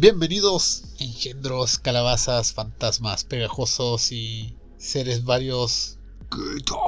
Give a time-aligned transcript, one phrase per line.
[0.00, 5.98] Bienvenidos, engendros, calabazas, fantasmas, pegajosos y seres varios.
[6.30, 6.78] ¿Qué tal?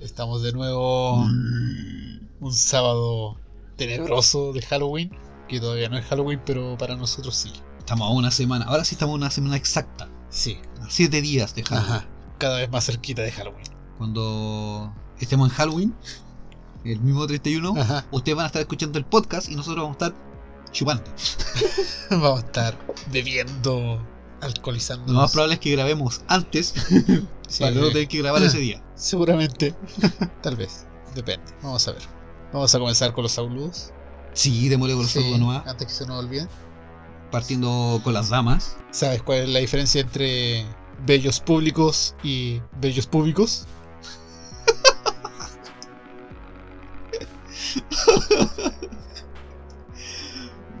[0.00, 3.40] Estamos de nuevo un sábado
[3.76, 5.10] tenebroso de Halloween,
[5.48, 7.50] que todavía no es Halloween, pero para nosotros sí.
[7.78, 11.54] Estamos a una semana, ahora sí estamos a una semana exacta, Sí, a siete días
[11.54, 11.92] de Halloween.
[11.92, 12.06] ajá,
[12.36, 13.64] cada vez más cerquita de Halloween.
[13.96, 15.94] Cuando estemos en Halloween,
[16.84, 20.08] el mismo 31, Ajá, ustedes van a estar escuchando el podcast y nosotros vamos a
[20.08, 20.33] estar
[20.74, 21.04] chupando.
[22.10, 22.78] vamos a estar
[23.10, 24.04] bebiendo,
[24.42, 25.10] alcoholizando.
[25.12, 26.74] Lo más probable es que grabemos antes
[27.58, 28.82] para no tener que grabar ese día.
[28.94, 29.74] Seguramente.
[30.42, 30.84] Tal vez.
[31.14, 31.46] Depende.
[31.62, 32.02] Vamos a ver.
[32.52, 33.92] Vamos a comenzar con los saludos.
[34.34, 36.46] Sí, démosle con los Sí, saludos nomás, Antes que se nos olvide.
[37.30, 38.76] partiendo con las damas.
[38.90, 40.66] ¿Sabes cuál es la diferencia entre
[41.06, 43.66] bellos públicos y bellos públicos?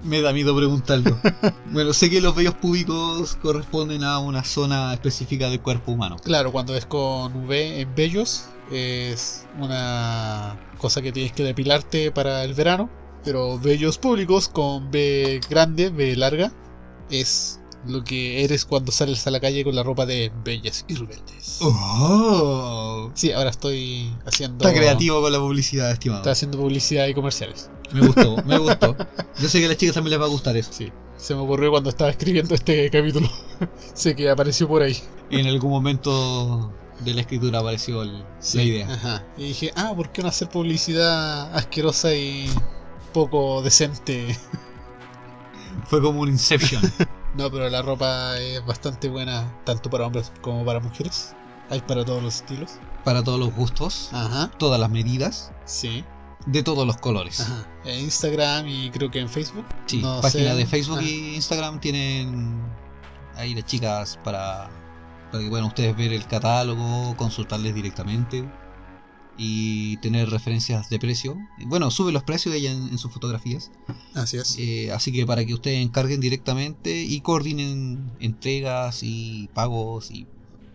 [0.04, 1.18] Me da miedo preguntarlo.
[1.72, 6.16] bueno, sé que los vellos públicos corresponden a una zona específica del cuerpo humano.
[6.22, 12.44] Claro, cuando es con V en bellos es una cosa que tienes que depilarte para
[12.44, 12.90] el verano.
[13.24, 16.52] Pero bellos públicos con B grande, B larga,
[17.10, 20.94] es lo que eres cuando sales a la calle con la ropa de bellas y
[20.94, 21.58] rebeldes.
[21.60, 23.10] ¡Oh!
[23.14, 24.66] Sí, ahora estoy haciendo.
[24.66, 26.20] Está creativo con la publicidad, estimado.
[26.20, 27.70] Estoy haciendo publicidad y comerciales.
[27.92, 28.96] Me gustó, me gustó.
[29.38, 30.72] Yo sé que a las chicas también les va a gustar eso.
[30.72, 33.28] Sí, se me ocurrió cuando estaba escribiendo este capítulo.
[33.94, 34.96] sé que apareció por ahí.
[35.30, 38.92] En algún momento de la escritura apareció el- Sí, la idea.
[38.94, 39.26] Ajá.
[39.36, 42.50] Y dije, ah, ¿por qué no hacer publicidad asquerosa y
[43.12, 44.36] poco decente?
[45.86, 46.82] Fue como un Inception.
[47.36, 51.34] No, pero la ropa es bastante buena, tanto para hombres como para mujeres.
[51.70, 52.72] Hay para todos los estilos.
[53.04, 56.04] para todos los gustos, Ajá, todas las medidas, sí.
[56.46, 57.40] de todos los colores.
[57.40, 57.66] Ajá.
[57.84, 59.64] En Instagram y creo que en Facebook.
[59.86, 60.56] Sí, No página sé.
[60.56, 62.62] de Facebook y Instagram tienen
[63.36, 64.68] ahí las chicas para,
[65.32, 68.44] para que puedan ustedes ver el catálogo, consultarles directamente
[69.36, 71.36] y tener referencias de precio.
[71.66, 73.70] Bueno, sube los precios ella en, en sus fotografías,
[74.14, 74.56] Así es.
[74.58, 80.26] eh, así que para que ustedes encarguen directamente y coordinen entregas y pagos y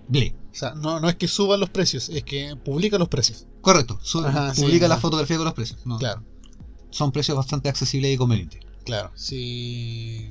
[0.08, 0.36] ble.
[0.52, 3.46] O sea, no, no es que suban los precios, es que publica los precios.
[3.62, 5.86] Correcto, sube- Ajá, sí, publica la fotografía con los precios.
[5.86, 6.24] no, Claro.
[6.92, 8.62] Son precios bastante accesibles y convenientes.
[8.84, 10.30] Claro, sí.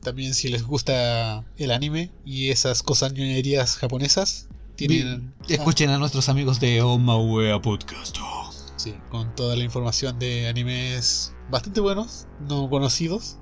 [0.00, 5.34] También si les gusta el anime y esas cosas ñoñerías japonesas, tienen...
[5.48, 8.16] Escuchen a nuestros amigos de Omawea Podcast.
[8.20, 13.36] Ah, sí, con toda la información de animes bastante buenos, no conocidos.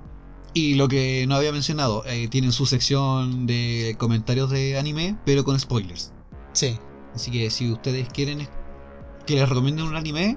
[0.53, 5.43] Y lo que no había mencionado, eh, tienen su sección de comentarios de anime, pero
[5.43, 6.11] con spoilers.
[6.53, 6.77] Sí,
[7.15, 8.47] Así que si ustedes quieren
[9.27, 10.35] que les recomienden un anime,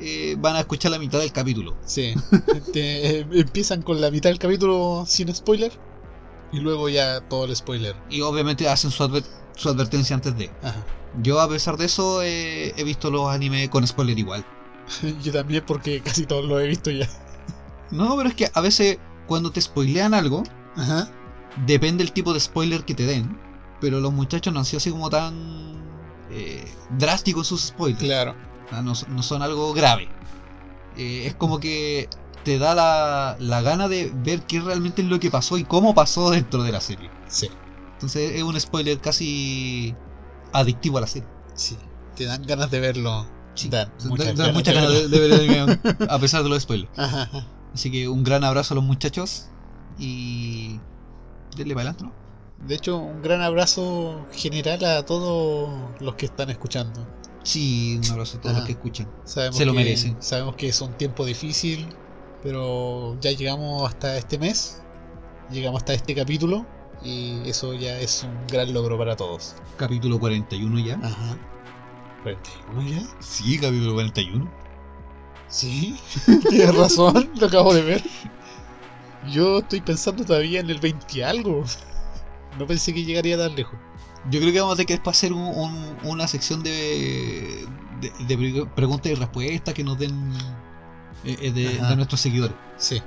[0.00, 1.76] eh, van a escuchar la mitad del capítulo.
[1.84, 2.14] sí.
[2.72, 5.72] Te- eh, empiezan con la mitad del capítulo sin spoiler
[6.52, 7.94] y luego ya todo el spoiler.
[8.10, 9.22] Y obviamente hacen su,
[9.60, 10.50] su advertencia antes de.
[10.62, 10.84] Ajá.
[11.22, 14.44] Yo a pesar de eso eh, he visto los animes con spoiler igual.
[15.22, 17.08] Yo también porque casi todos lo he visto ya.
[17.90, 20.44] No, pero es que a veces cuando te spoilean algo,
[20.76, 21.10] Ajá.
[21.66, 23.38] depende el tipo de spoiler que te den.
[23.80, 25.34] Pero los muchachos no han sido así como tan
[26.30, 26.64] eh,
[26.98, 28.02] drásticos sus spoilers.
[28.02, 28.34] Claro.
[28.70, 30.08] No, no son algo grave.
[30.96, 32.08] Eh, es como que
[32.44, 35.94] te da la, la gana de ver qué realmente es lo que pasó y cómo
[35.94, 37.10] pasó dentro de la serie.
[37.26, 37.48] Sí,
[38.00, 39.94] Entonces es un spoiler casi
[40.52, 41.28] adictivo a la serie.
[41.54, 41.76] sí.
[42.16, 43.26] Te dan ganas de verlo.
[43.54, 43.68] Sí.
[43.68, 45.10] Dan Da- muchas da ganas muchas de ganas de, verlo.
[45.10, 46.90] de ver el anime, a pesar de los spoilers.
[46.98, 47.46] Ajá, ajá.
[47.74, 49.46] Así que un gran abrazo a los muchachos
[49.98, 50.80] y
[51.56, 52.66] denle para adelante, ¿no?
[52.66, 55.70] De hecho, un gran abrazo general a todos
[56.00, 57.06] los que están escuchando.
[57.42, 58.60] Sí, un abrazo a todos Ajá.
[58.60, 59.08] los que escuchan.
[59.24, 60.16] Sabemos Se lo que- merecen.
[60.20, 61.86] Sabemos que es un tiempo difícil,
[62.42, 64.82] pero ya llegamos hasta este mes,
[65.50, 66.66] llegamos hasta este capítulo
[67.02, 69.54] y eso ya es un gran logro para todos.
[69.76, 70.94] Capítulo 41 ya.
[71.02, 71.36] Ajá.
[72.22, 73.02] 41 ya.
[73.20, 74.50] Sí, capítulo 41.
[75.48, 75.96] Sí,
[76.48, 78.02] tienes razón, lo acabo de ver.
[79.30, 81.64] Yo estoy pensando todavía en el 20 y algo.
[82.58, 83.74] No pensé que llegaría tan lejos.
[84.30, 87.66] Yo creo que vamos a tener que después hacer un- un- una sección de,
[88.00, 90.32] de, de pre- preguntas y respuestas que nos den
[91.24, 92.54] eh, eh, de, de nuestros seguidores.
[92.76, 93.02] Sí,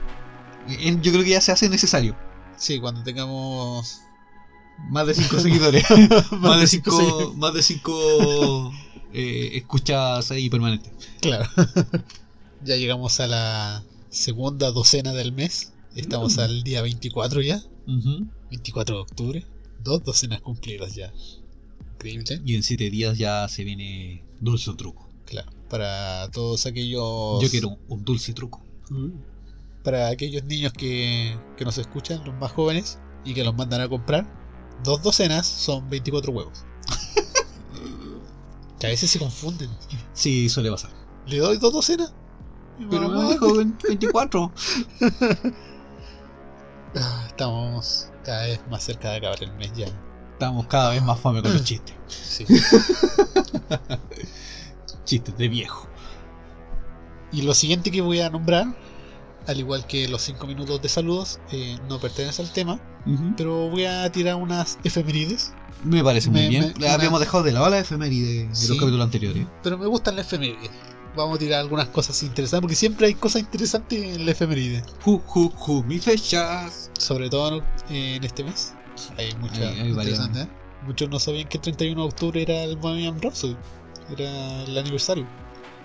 [1.02, 2.16] Yo creo que ya se hace necesario.
[2.64, 4.00] Sí, cuando tengamos
[4.90, 5.84] Más de 5 seguidores.
[6.40, 7.38] más, de cinco 5 seguidores.
[7.38, 8.72] más de cinco
[9.14, 10.92] eh, escuchas ahí permanentes.
[11.22, 11.48] Claro.
[12.64, 15.74] ya llegamos a la segunda docena del mes.
[15.96, 16.40] Estamos Mm.
[16.40, 17.62] al día 24 ya.
[17.86, 18.26] Ujú.
[18.50, 19.46] 24 de octubre.
[19.84, 21.12] Dos docenas cumplidas ya.
[21.96, 22.42] Increíble.
[22.46, 25.08] Y en 7 días ya se viene dulce o truco.
[25.26, 25.52] Claro.
[25.70, 27.42] Para todos aquellos.
[27.42, 28.62] Yo quiero un dulce truco.
[29.84, 33.90] Para aquellos niños que, que nos escuchan, los más jóvenes, y que los mandan a
[33.90, 34.26] comprar,
[34.84, 36.66] dos docenas son 24 huevos.
[38.80, 39.70] que a veces se confunden.
[40.14, 40.92] Sí, suele pasar.
[41.26, 42.14] ¿Le doy dos docenas?
[42.90, 44.52] Pero me dijo 24.
[46.96, 49.88] ah, Estamos cada vez más cerca de acabar el mes ya.
[50.34, 51.96] Estamos cada vez más fome con los chistes.
[52.08, 52.46] Sí.
[55.06, 55.88] Chistes de viejo.
[57.32, 58.76] Y lo siguiente que voy a nombrar,
[59.48, 63.34] al igual que los 5 minutos de saludos, eh, no pertenece al tema, Ujú.
[63.38, 65.54] pero voy a tirar unas efemérides.
[65.84, 66.74] Me parece muy Me- bien.
[66.80, 68.68] me- Habíamos una- dejado de lado la efeméride de Sí.
[68.70, 69.46] los capítulos anteriores.
[69.64, 70.70] Pero me gustan las efemérides.
[71.16, 74.82] Vamos a tirar algunas cosas interesantes, porque siempre hay cosas interesantes en la efeméride.
[75.04, 76.90] Ju, ju, ju, mis fechas.
[76.98, 78.74] Sobre todo eh, en este mes.
[79.18, 80.44] Hay muchas interesantes.
[80.46, 80.50] ¿eh?
[80.88, 83.56] Muchos no sabían que el 31 de octubre era el Bohemian Rhapsody.
[84.18, 85.26] Era el aniversario.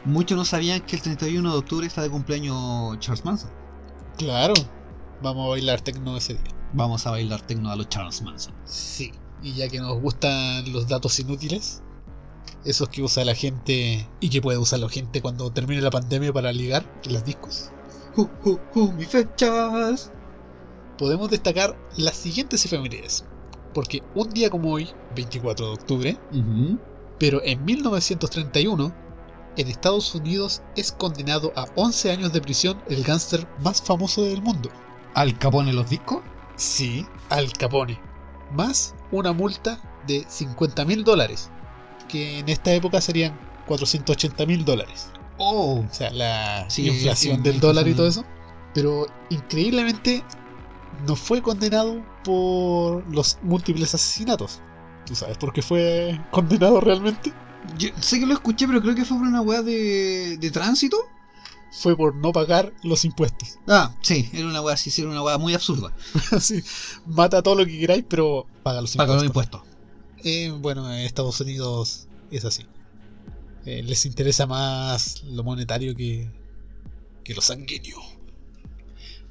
[0.04, 3.50] Muchos no sabían que el 31 de octubre está de cumpleaños Charles Manson.
[4.16, 4.54] Claro.
[5.22, 6.54] Vamos a bailar tecno ese día.
[6.72, 8.54] Vamos a bailar tecno a los Charles Manson.
[8.64, 9.12] Sí.
[9.42, 11.82] Y ya que nos gustan los datos inútiles,
[12.64, 16.32] esos que usa la gente y que puede usar la gente cuando termine la pandemia
[16.32, 17.70] para ligar en las discos,
[18.16, 20.10] Ju, ju, ju, mis fechas.
[20.96, 23.24] podemos destacar las siguientes efemérides.
[23.74, 26.78] Porque un día como hoy, 24 de octubre, Ujú.
[27.18, 28.92] pero en 1931,
[29.58, 34.40] en Estados Unidos es condenado a 11 años de prisión el gángster más famoso del
[34.40, 34.70] mundo.
[35.14, 36.22] Al Capone los discos.
[36.56, 38.00] Sí, Al Capone.
[38.52, 41.50] Más una multa de 50 mil dólares,
[42.08, 45.10] que en esta época serían 480 mil dólares.
[45.38, 45.84] Oh.
[45.88, 48.24] O sea, la Sí, inflación sí, del dólar y todo eso.
[48.74, 50.22] Pero increíblemente
[51.06, 54.60] no fue condenado por los múltiples asesinatos.
[55.04, 57.32] ¿Tú sabes por qué fue condenado realmente?
[57.76, 60.96] Yo sé que lo escuché, pero creo que fue por una weá de, de tránsito.
[61.70, 63.58] Fue por no pagar los impuestos.
[63.66, 65.92] Ah, sí, era una weá sí, era una weá muy absurda.
[66.32, 66.62] Así,
[67.06, 69.16] mata todo lo que queráis, pero paga los impuestos.
[69.16, 69.62] los impuestos.
[70.24, 72.64] Eh, bueno, en Estados Unidos es así.
[73.64, 76.30] Eh, les interesa más lo monetario que,
[77.22, 77.98] que lo sanguíneo.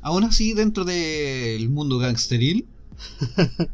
[0.01, 2.67] Aún así, dentro del mundo gangsteril,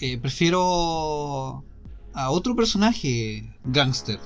[0.00, 1.64] eh, prefiero
[2.14, 4.18] a otro personaje gangster,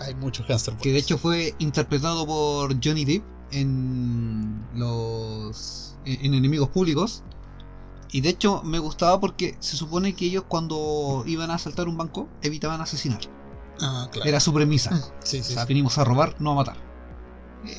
[0.00, 0.74] Hay muchos cáncer.
[0.76, 7.22] que de hecho fue interpretado por Johnny Depp en los en, en enemigos públicos.
[8.10, 11.96] Y de hecho me gustaba porque se supone que ellos cuando iban a asaltar un
[11.98, 13.20] banco evitaban asesinar.
[13.80, 14.28] Ah, claro.
[14.28, 14.90] Era su premisa.
[15.22, 15.68] Sí, O sea, sí.
[15.68, 16.76] venimos a robar, no a matar.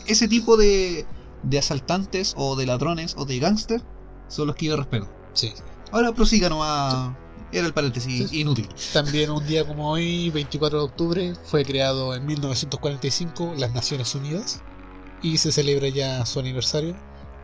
[0.06, 1.06] Ese tipo de,
[1.44, 3.81] de asaltantes o de ladrones o de gángster
[4.28, 5.07] son los que yo respeto.
[5.34, 5.52] Sí.
[5.92, 7.12] Ahora prosiga nomás.
[7.51, 8.42] Era el paréntesis Sí.
[8.42, 8.69] inútil.
[8.94, 14.62] También un día como hoy, 24 de octubre, fue creado en 1945 las Naciones Unidas
[15.22, 16.96] y se celebra ya su aniversario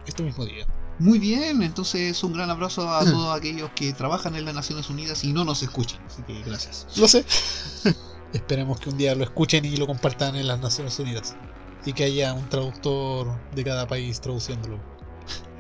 [0.06, 0.66] este mismo día.
[0.98, 5.24] Muy bien, entonces un gran abrazo a todos aquellos que trabajan en las Naciones Unidas
[5.26, 6.00] y no nos escuchan.
[6.08, 6.88] Así que gracias.
[6.96, 7.26] Lo sé.
[8.34, 11.36] Esperemos que un día lo escuchen y lo compartan en las Naciones Unidas.
[11.86, 14.95] Y que haya un traductor de cada país traduciéndolo.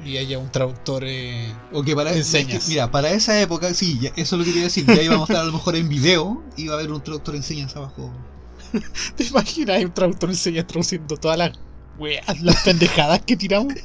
[0.05, 1.03] Y haya un traductor...
[1.05, 2.57] eh, O que para Enseñas.
[2.57, 4.85] es que, mira, para esa época, sí, ya- eso es lo que quería decir.
[4.85, 7.35] Ya íbamos a estar a lo mejor en video y va a haber un traductor
[7.35, 8.11] enseñas abajo.
[9.15, 9.83] ¿Te imaginas?
[9.83, 11.51] Un traductor enseña traduciendo todas las
[11.97, 13.73] weas, las pendejadas que tiramos.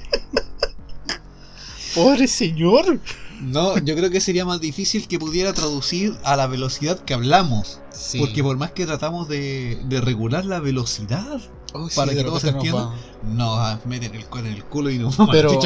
[1.94, 3.00] Pobre señor.
[3.40, 7.80] No, yo creo que sería más difícil que pudiera traducir a la velocidad que hablamos.
[7.90, 8.18] Sí.
[8.18, 11.40] Porque por más que tratamos de, de regular la velocidad,
[11.72, 12.88] Oh, sí, para que todos nos entiendan.
[12.88, 15.58] va- nos meten el en el culo y nos Pero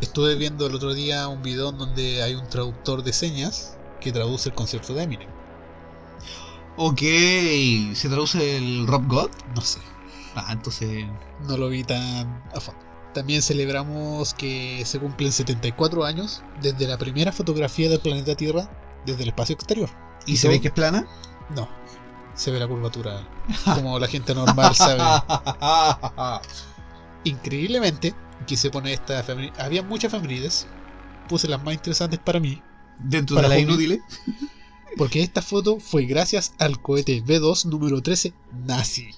[0.00, 4.48] estuve viendo el otro día un video donde hay un traductor de señas que traduce
[4.48, 5.28] el concierto de Eminem.
[6.76, 7.00] Ok,
[7.94, 9.30] ¿se traduce el Rob God?
[9.54, 9.80] No sé,
[10.34, 11.04] Ah, entonces.
[11.46, 12.80] no lo vi tan a fondo.
[13.12, 18.70] También celebramos que se cumplen 74 años desde la primera fotografía del planeta Tierra
[19.04, 19.90] desde el espacio exterior.
[20.26, 21.06] ¿Y ¿Y se ve que es plana?
[21.54, 21.68] No,
[22.34, 23.26] se ve la curvatura
[23.64, 25.02] como la gente normal sabe.
[27.24, 28.14] Increíblemente,
[28.46, 29.24] quise poner esta
[29.58, 30.66] Había muchas efemérides.
[31.28, 32.62] Puse las más interesantes para mí.
[32.98, 33.72] Dentro Para de la Juli.
[33.72, 34.00] inútiles.
[34.96, 38.34] Porque esta foto fue gracias al cohete B2 número 13
[38.66, 39.08] nazi.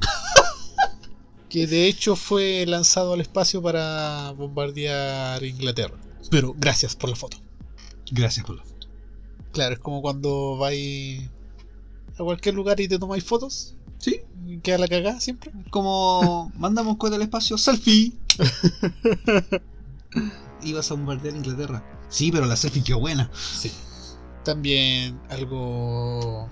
[1.50, 5.98] que de hecho fue lanzado al espacio para bombardear Inglaterra.
[6.30, 7.36] Pero gracias por la foto.
[8.10, 8.86] Gracias por la foto.
[9.52, 11.28] Claro, es como cuando vais
[12.18, 13.74] a cualquier lugar y te tomáis fotos.
[13.98, 14.20] Sí.
[14.62, 15.52] Queda la cagada siempre.
[15.70, 18.12] Como mandamos cohete al espacio, selfie.
[20.64, 21.84] Ibas a bombardear Inglaterra.
[22.08, 23.30] Sí, pero la selfie quedó buena.
[23.34, 23.70] Sí.
[24.44, 26.48] También algo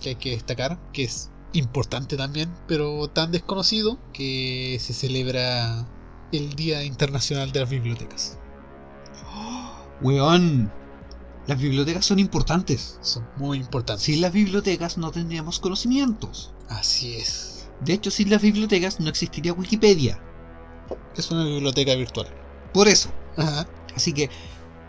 [0.00, 5.86] que hay que destacar, que es importante también, pero tan desconocido, que se celebra
[6.32, 8.38] el Día Internacional de las Bibliotecas.
[10.00, 10.70] Weón,
[11.48, 12.98] las bibliotecas son importantes.
[13.00, 14.04] Son muy importantes.
[14.04, 16.52] Sin las bibliotecas no tendríamos conocimientos.
[16.68, 17.66] Así es.
[17.80, 20.20] De hecho, sin las bibliotecas no existiría Wikipedia.
[21.16, 22.28] Es una biblioteca virtual.
[22.74, 23.10] Por eso.
[23.38, 23.66] Ajá.
[23.96, 24.28] Así que,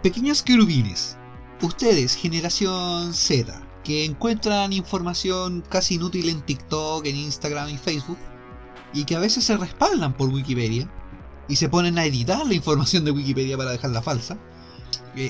[0.04, 1.16] pequeños querubines,
[1.62, 8.18] ustedes, generación Z, que encuentran información casi inútil en TikTok, en Instagram y Facebook,
[8.94, 10.92] y que a veces se respaldan por Wikipedia,
[11.48, 14.38] y se ponen a editar la información de Wikipedia para dejarla falsa,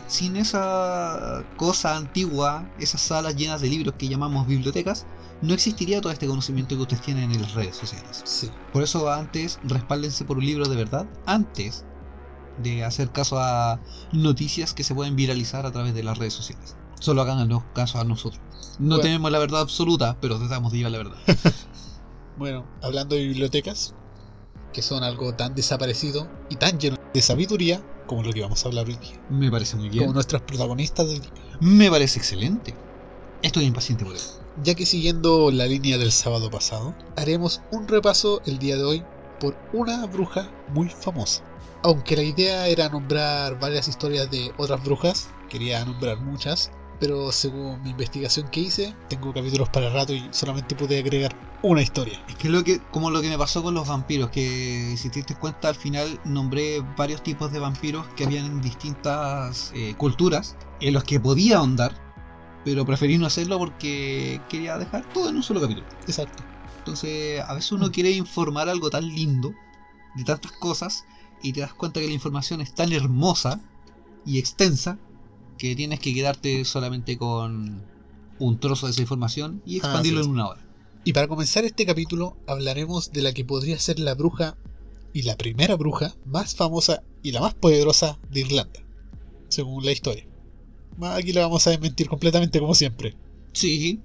[0.08, 5.06] sin esa cosa antigua, esas salas llenas de libros que llamamos bibliotecas,
[5.42, 8.22] no existiría todo este conocimiento que ustedes tienen en las redes sociales.
[8.26, 8.52] Sí.
[8.74, 11.86] Por eso antes respáldense por un libro de verdad antes
[12.62, 13.80] de hacer caso a
[14.12, 16.76] noticias que se pueden viralizar a través de las redes sociales.
[17.00, 18.42] Solo hagan caso a nosotros.
[18.78, 19.02] No Bueno.
[19.02, 21.18] tenemos la verdad absoluta, pero tratamos de llevar la verdad.
[22.38, 23.94] Bueno, hablando de bibliotecas,
[24.72, 28.70] que son algo tan desaparecido y tan lleno de sabiduría como lo que vamos a
[28.70, 29.22] hablar hoy día.
[29.30, 30.06] Me parece muy bien.
[30.06, 31.32] Como nuestras protagonistas del día.
[31.62, 32.74] Me parece excelente.
[33.44, 34.42] Estoy impaciente por eso.
[34.64, 39.06] Ya que siguiendo la línea del sábado pasado, haremos un repaso el día de hoy
[39.40, 41.44] por una bruja muy famosa.
[41.84, 47.82] Aunque la idea era nombrar varias historias de otras brujas, quería nombrar muchas, pero según
[47.82, 52.22] mi investigación que hice, tengo capítulos para rato y solamente pude agregar una historia.
[52.28, 55.20] Es que lo que, como lo que me pasó con los vampiros, que si te
[55.20, 60.58] diste cuenta al final nombré varios tipos de vampiros que habían en distintas eh, culturas
[60.82, 61.94] en los que podía ahondar,
[62.66, 65.88] pero preferí no hacerlo porque quería dejar todo en un solo capítulo.
[66.06, 66.44] Exacto.
[66.80, 69.54] Entonces, a veces uno quiere informar algo tan lindo,
[70.16, 71.06] de tantas cosas,
[71.42, 73.62] y te das cuenta que la información es tan hermosa
[74.26, 74.98] y extensa
[75.60, 77.84] que tienes que quedarte solamente con
[78.40, 80.34] un trozo de esa información y expandirlo Así es.
[80.34, 80.62] en una hora.
[81.04, 84.58] Y para comenzar este capítulo hablaremos de la que podría ser la bruja
[85.14, 88.80] y la primera bruja más famosa y la más poderosa de Irlanda,
[89.50, 90.26] según la historia.
[91.02, 93.16] Aquí la vamos a desmentir completamente como siempre.
[93.54, 94.00] Sí,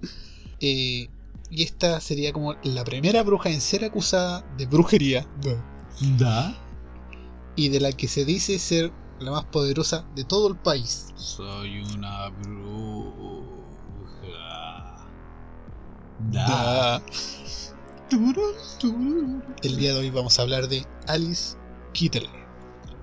[0.61, 1.09] Eh,
[1.51, 5.27] y esta sería como la primera bruja en ser acusada de brujería
[6.19, 6.57] da.
[7.57, 11.13] y de la que se dice ser la más poderosa de todo el país.
[11.17, 13.47] Soy una bruja.
[16.31, 17.03] Da.
[19.63, 21.57] El día de hoy vamos a hablar de Alice
[21.93, 22.29] Kittler.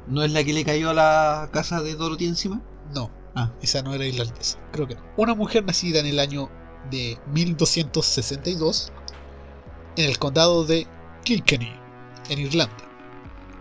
[0.08, 2.62] ¿No es la que le cayó a la casa de Dorothy encima?
[2.94, 4.58] No, Ah, esa no era irlandesa.
[4.72, 5.01] Creo que no.
[5.18, 6.50] Una mujer nacida en el año
[6.89, 8.91] de 1262
[9.96, 10.88] en el condado de
[11.24, 11.72] Kilkenny,
[12.30, 12.75] en Irlanda.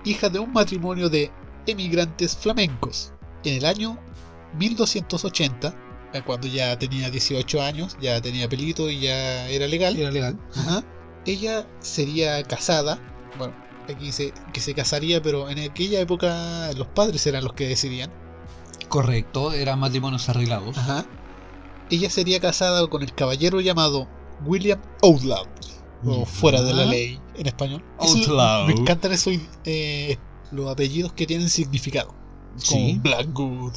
[0.04, 1.30] Hija de un matrimonio de
[1.66, 3.12] emigrantes flamencos.
[3.44, 3.98] En el año
[4.58, 5.74] 1280,
[6.12, 10.38] eh, cuando ya tenía 18 años, ya tenía pelito y ya era legal, era legal.
[10.56, 10.82] Ajá.
[11.26, 12.98] ella sería casada.
[13.38, 17.68] Bueno, aquí dice que se casaría, pero en aquella época los padres eran los que
[17.68, 18.10] decidían.
[18.88, 20.76] Correcto, eran matrimonios arreglados.
[20.76, 21.06] Ajá.
[21.90, 24.08] Ella sería casada con el caballero llamado
[24.44, 25.44] William Outlaw.
[26.04, 27.84] O fuera de la ley en español.
[27.98, 28.66] Outlaw.
[28.66, 30.16] Me encantan esos eh,
[30.52, 32.14] los apellidos que tienen significado.
[32.56, 32.98] Sí.
[33.02, 33.72] Blackwood.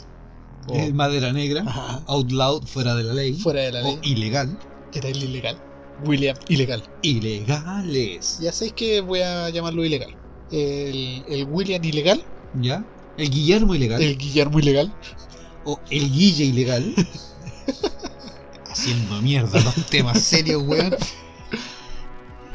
[0.68, 1.64] o- Eh, madera negra.
[1.66, 2.02] Ajá.
[2.08, 3.34] Outlaw fuera de la ley.
[3.34, 4.00] Fuera de la o ley.
[4.04, 4.58] ilegal.
[4.94, 5.58] Era el ilegal.
[6.06, 6.84] William ilegal.
[7.02, 8.40] Ilegales.
[8.42, 10.16] Ya sabéis que voy a llamarlo ilegal.
[10.52, 12.24] El, el William ilegal.
[12.62, 12.86] ¿Ya?
[13.18, 14.02] El Guillermo ilegal.
[14.02, 14.94] El Guillermo ilegal.
[15.66, 16.94] O el Guille ilegal.
[18.70, 20.96] Haciendo mierda los temas serios, weón.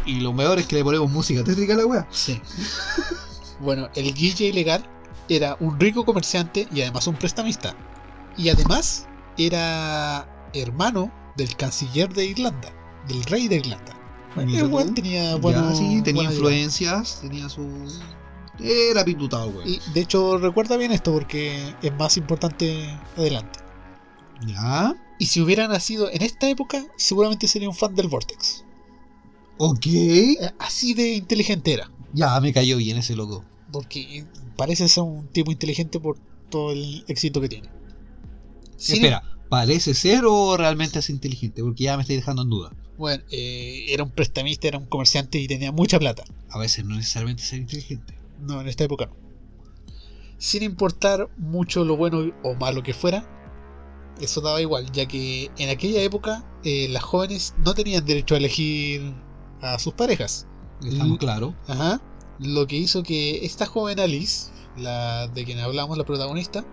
[0.07, 2.09] Y lo mejor es que le ponemos música tétrica a la weá.
[2.11, 2.41] Sí.
[3.61, 4.85] bueno, el Guille ilegal
[5.29, 7.75] era un rico comerciante y además un prestamista.
[8.37, 12.73] Y además era hermano del canciller de Irlanda,
[13.09, 13.95] del rey de Irlanda.
[14.37, 17.67] El weón tenía Ya, bueno, sí, tenía influencias, tenía su.
[18.61, 19.57] Era pitutado, idea.
[19.57, 19.69] weón.
[19.69, 23.61] Y de hecho, recuerda bien esto porque es más importante adelante.
[24.47, 24.95] Ya.
[25.19, 28.65] Y si hubiera nacido en esta época, seguramente sería un fan del Vortex.
[29.57, 29.87] Ok.
[29.87, 31.91] Eh, Así de inteligente era.
[32.13, 33.45] Ya, me cayó bien ese loco.
[33.73, 34.25] Porque
[34.57, 36.19] parece ser un tipo inteligente por
[36.51, 37.69] todo el éxito que tiene.
[38.79, 41.63] Espera, ¿parece ser o realmente es inteligente?
[41.63, 42.73] Porque ya me estoy dejando en duda.
[42.97, 46.25] Bueno, eh, era un prestamista, era un comerciante y tenía mucha plata.
[46.51, 48.19] A veces no necesariamente ser inteligente.
[48.41, 49.17] No, en esta época no.
[50.39, 53.29] Sin importar mucho lo bueno o malo que fuera,
[54.21, 58.39] eso daba igual, ya que en aquella época eh, las jóvenes no tenían derecho a
[58.39, 59.15] elegir
[59.61, 60.48] a sus parejas.
[60.85, 61.55] Estamos claros.
[61.67, 62.01] Ajá.
[62.39, 66.65] Lo que hizo que esta joven Alice, la de quien hablamos, la protagonista,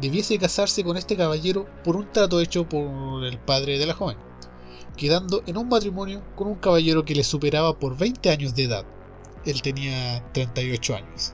[0.00, 4.16] debiese casarse con este caballero por un trato hecho por el padre de la joven,
[4.96, 8.84] quedando en un matrimonio con un caballero que le superaba por 20 años de edad.
[9.44, 11.32] Él tenía 38 años.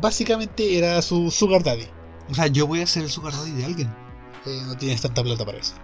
[0.00, 1.86] Básicamente era su sugar daddy.
[2.30, 3.88] O sea, yo voy a ser el sugar daddy de alguien.
[4.46, 5.74] Eh, no tienes tanta plata para eso.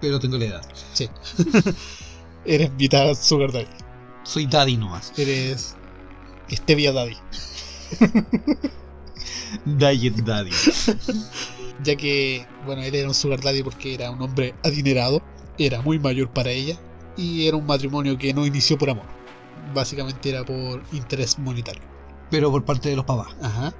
[0.00, 0.62] Pero tengo la edad.
[2.44, 3.66] Eres mitad sugar daddy.
[4.22, 5.12] Soy daddy nomás.
[5.18, 5.76] Eres
[6.50, 7.16] stevia daddy.
[9.64, 10.50] Diet daddy.
[11.84, 15.22] ya que, bueno, él era un sugar daddy porque era un hombre adinerado,
[15.58, 16.78] era muy mayor para ella
[17.16, 19.06] y era un matrimonio que no inició por amor.
[19.74, 21.82] Básicamente era por interés monetario.
[22.30, 23.34] Pero por parte de los papás.
[23.42, 23.74] Ajá.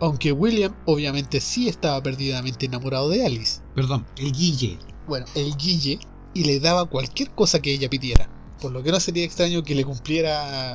[0.00, 3.60] Aunque William obviamente sí estaba perdidamente enamorado de Alice.
[3.74, 4.78] Perdón, el Guille.
[5.06, 5.98] Bueno, el Guille
[6.34, 8.28] y le daba cualquier cosa que ella pidiera.
[8.60, 10.72] Por lo que no sería extraño que le cumpliera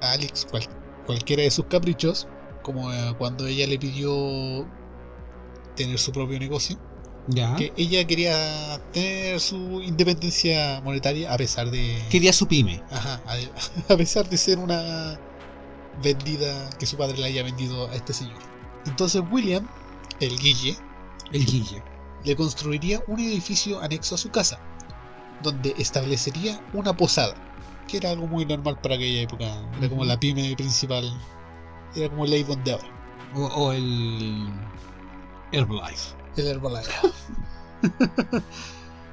[0.00, 0.68] a Alex cual-
[1.06, 2.26] cualquiera de sus caprichos,
[2.62, 4.66] como eh, cuando ella le pidió
[5.76, 6.78] tener su propio negocio.
[7.30, 7.54] Ya.
[7.56, 12.82] que ella quería tener su independencia monetaria a pesar de Quería su pyme.
[12.90, 15.20] Ajá, a, a pesar de ser una
[16.02, 18.38] vendida que su padre le haya vendido a este señor.
[18.86, 19.68] Entonces William,
[20.20, 20.74] el Guille,
[21.30, 21.82] El Guille.
[22.24, 24.58] le construiría un edificio anexo a su casa,
[25.42, 27.34] donde establecería una posada,
[27.86, 29.46] que era algo muy normal para aquella época,
[29.78, 31.10] era como la pyme principal,
[31.94, 32.88] era como el Avon de ahora,
[33.34, 34.48] O, o el.
[35.52, 36.14] Herbalife.
[36.36, 36.92] el Herbalife.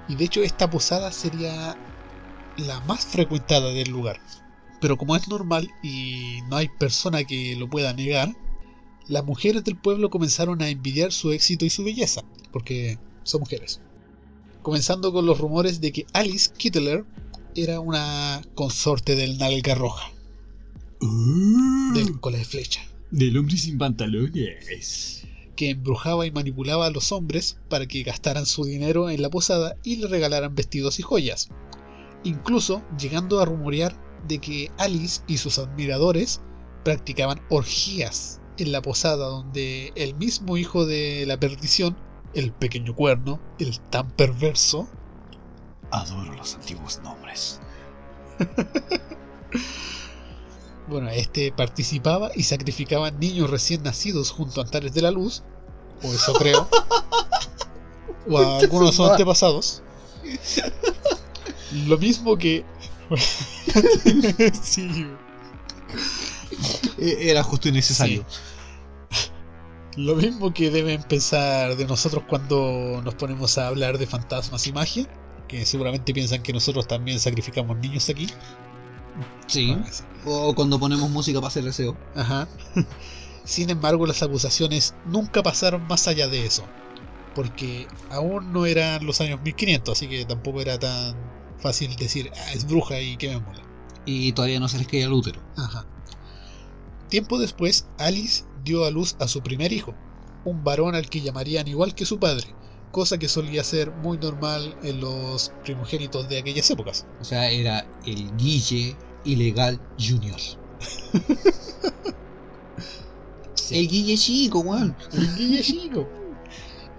[0.07, 1.77] y de hecho esta posada sería
[2.57, 4.19] la más frecuentada del lugar.
[4.81, 8.35] Pero como es normal y no hay persona que lo pueda negar,
[9.07, 13.81] las mujeres del pueblo comenzaron a envidiar su éxito y su belleza, porque son mujeres.
[14.65, 17.05] Comenzando con los rumores de que Alice Kittler
[17.53, 20.11] era una consorte del nalga roja,
[21.93, 25.21] del cola de flecha, Del hombre sin pantalones.
[25.55, 29.77] que embrujaba y manipulaba a los hombres para que gastaran su dinero en la posada
[29.83, 31.49] y le regalaran vestidos y joyas,
[32.23, 33.95] incluso llegando a rumorear
[34.27, 36.41] de que Alice y sus admiradores
[36.83, 41.95] practicaban orgías en la posada donde el mismo hijo de la perdición,
[42.35, 44.87] el pequeño cuerno, el tan perverso,
[45.91, 47.59] Adoro los antiguos nombres.
[50.87, 55.43] bueno, este participaba y sacrificaba niños recién nacidos junto a altares de la luz,
[56.03, 56.67] o eso creo,
[58.29, 59.81] o a algunos de sus antepasados.
[61.87, 62.63] Lo mismo que...
[64.61, 65.07] sí,
[66.97, 68.25] E- Era justo y necesario.
[69.97, 74.73] Lo mismo que deben pensar de nosotros cuando nos ponemos a hablar de fantasmas y
[74.73, 75.07] magia,
[75.47, 78.27] que seguramente piensan que nosotros también sacrificamos niños aquí.
[79.47, 79.77] Sí.
[80.25, 81.95] O cuando ponemos música para hacer deseo.
[82.13, 82.47] Ajá.
[83.45, 86.65] Sin embargo, las acusaciones nunca pasaron más allá de eso,
[87.33, 91.15] porque aún no eran los años 1500, así que tampoco era tan
[91.59, 93.63] fácil decir, ah, es bruja y quemémosla.
[94.05, 95.41] Y todavía no se les caía el útero.
[95.55, 95.85] Ajá.
[97.07, 99.95] Tiempo después, Alice dio a luz a su primer hijo,
[100.43, 102.47] un varón al que llamarían igual que su padre,
[102.91, 107.05] cosa que solía ser muy normal en los primogénitos de aquellas épocas.
[107.21, 110.39] O sea, era el Guille Ilegal Junior.
[113.71, 114.95] El Guille chico, weón.
[115.13, 116.07] El Guille chico.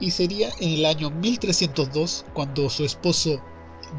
[0.00, 3.40] Y sería en el año 1302 cuando su esposo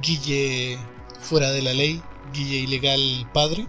[0.01, 0.77] Guille
[1.19, 2.01] fuera de la ley,
[2.33, 3.67] Guille ilegal padre,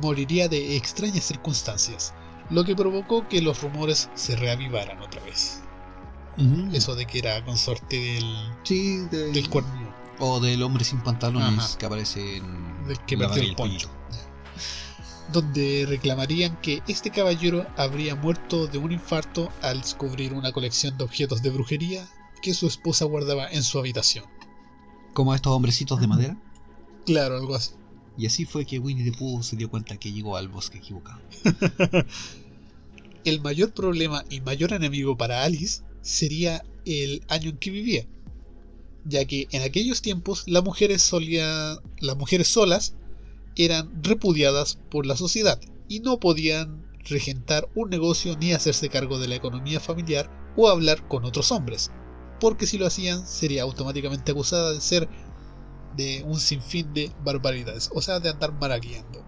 [0.00, 2.14] moriría de extrañas circunstancias,
[2.50, 5.62] lo que provocó que los rumores se reavivaran otra vez.
[6.72, 8.24] Eso de que era consorte del,
[8.62, 9.92] Sí, del, del cuerno.
[10.20, 11.78] O del hombre sin pantalones Ajá.
[11.78, 12.86] que aparece en.
[12.86, 13.90] Del que perdió el poncho.
[15.32, 21.04] Donde reclamarían que este caballero habría muerto de un infarto al descubrir una colección de
[21.04, 22.08] objetos de brujería
[22.40, 24.24] que su esposa guardaba en su habitación.
[25.12, 26.36] Como estos hombrecitos de madera.
[27.04, 27.72] Claro, algo así.
[28.18, 31.20] Y así fue que Winnie the Pooh se dio cuenta que llegó al bosque equivocado.
[33.24, 38.06] El mayor problema y mayor enemigo para Alice sería el año en que vivía,
[39.04, 41.10] ya que en aquellos tiempos las mujeres,
[42.00, 42.94] las mujeres solas
[43.56, 49.28] eran repudiadas por la sociedad y no podían regentar un negocio ni hacerse cargo de
[49.28, 51.90] la economía familiar o hablar con otros hombres.
[52.40, 55.08] porque si lo hacían sería automáticamente acusada de ser
[55.96, 59.24] de un sinfín de barbaridades, o sea, de andar maraqueando.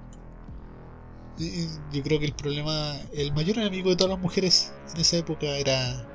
[1.38, 5.16] Eh, Yo creo que el problema, el mayor enemigo de todas las mujeres en esa
[5.16, 6.06] época era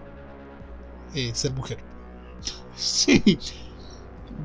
[1.13, 1.79] eh, ser mujer.
[2.77, 3.39] Sí.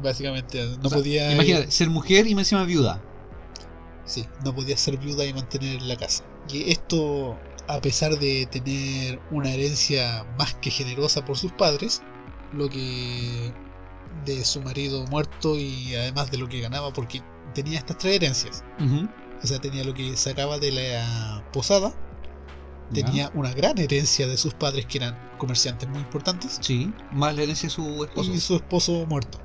[0.03, 1.33] Básicamente, no O sea, podía.
[1.33, 3.03] Imagínate, ser mujer y encima viuda.
[4.05, 6.25] Sí, no podía ser viuda y mantener la casa.
[6.49, 7.37] Y esto,
[7.67, 12.03] a pesar de tener una herencia más que generosa por sus padres,
[12.53, 13.53] lo que
[14.25, 17.23] de su marido muerto y además de lo que ganaba, porque
[17.55, 18.65] tenía estas tres herencias.
[19.43, 21.93] O sea, tenía lo que sacaba de la posada,
[22.93, 27.43] tenía una gran herencia de sus padres que eran comerciantes muy importantes, Sí, más la
[27.43, 28.33] herencia de su esposo.
[28.33, 29.39] y su esposo muerto.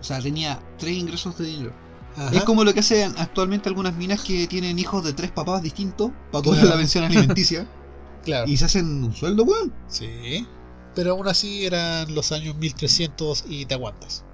[0.00, 1.72] O sea, tenía tres ingresos de dinero.
[2.16, 2.30] Ajá.
[2.36, 6.12] Es como lo que hacen actualmente algunas minas que tienen hijos de tres papás distintos
[6.30, 6.76] para cobrar Claro.
[6.76, 7.66] la pensión alimenticia
[8.24, 8.48] Claro.
[8.48, 9.72] y se hacen un sueldo, weón.
[9.88, 10.46] Sí.
[10.94, 14.24] Pero aún así eran los años 1300 y te aguantas.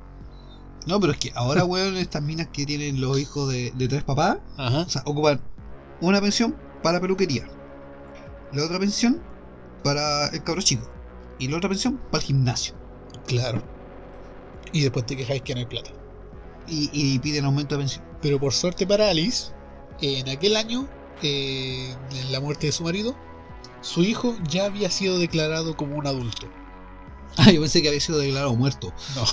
[0.86, 4.04] No, pero es que ahora, weón, estas minas que tienen los hijos de, de tres
[4.04, 4.80] papás, Ajá.
[4.80, 5.40] o sea, ocupan
[6.00, 7.46] una pensión para peluquería,
[8.52, 9.22] la otra pensión
[9.84, 10.90] para el cabro chico
[11.38, 12.74] y la otra pensión para el gimnasio.
[13.26, 13.62] Claro.
[14.72, 15.90] Y después te quejáis que no hay plata.
[16.68, 18.04] Y, y piden aumento de pensión.
[18.22, 19.52] Pero por suerte para Alice,
[20.00, 20.88] en aquel año,
[21.22, 23.16] eh, en la muerte de su marido,
[23.80, 26.48] su hijo ya había sido declarado como un adulto.
[27.36, 28.92] Ah, yo pensé que había sido declarado muerto.
[29.14, 29.24] No.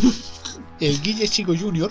[0.80, 1.90] El Guille Chico Jr.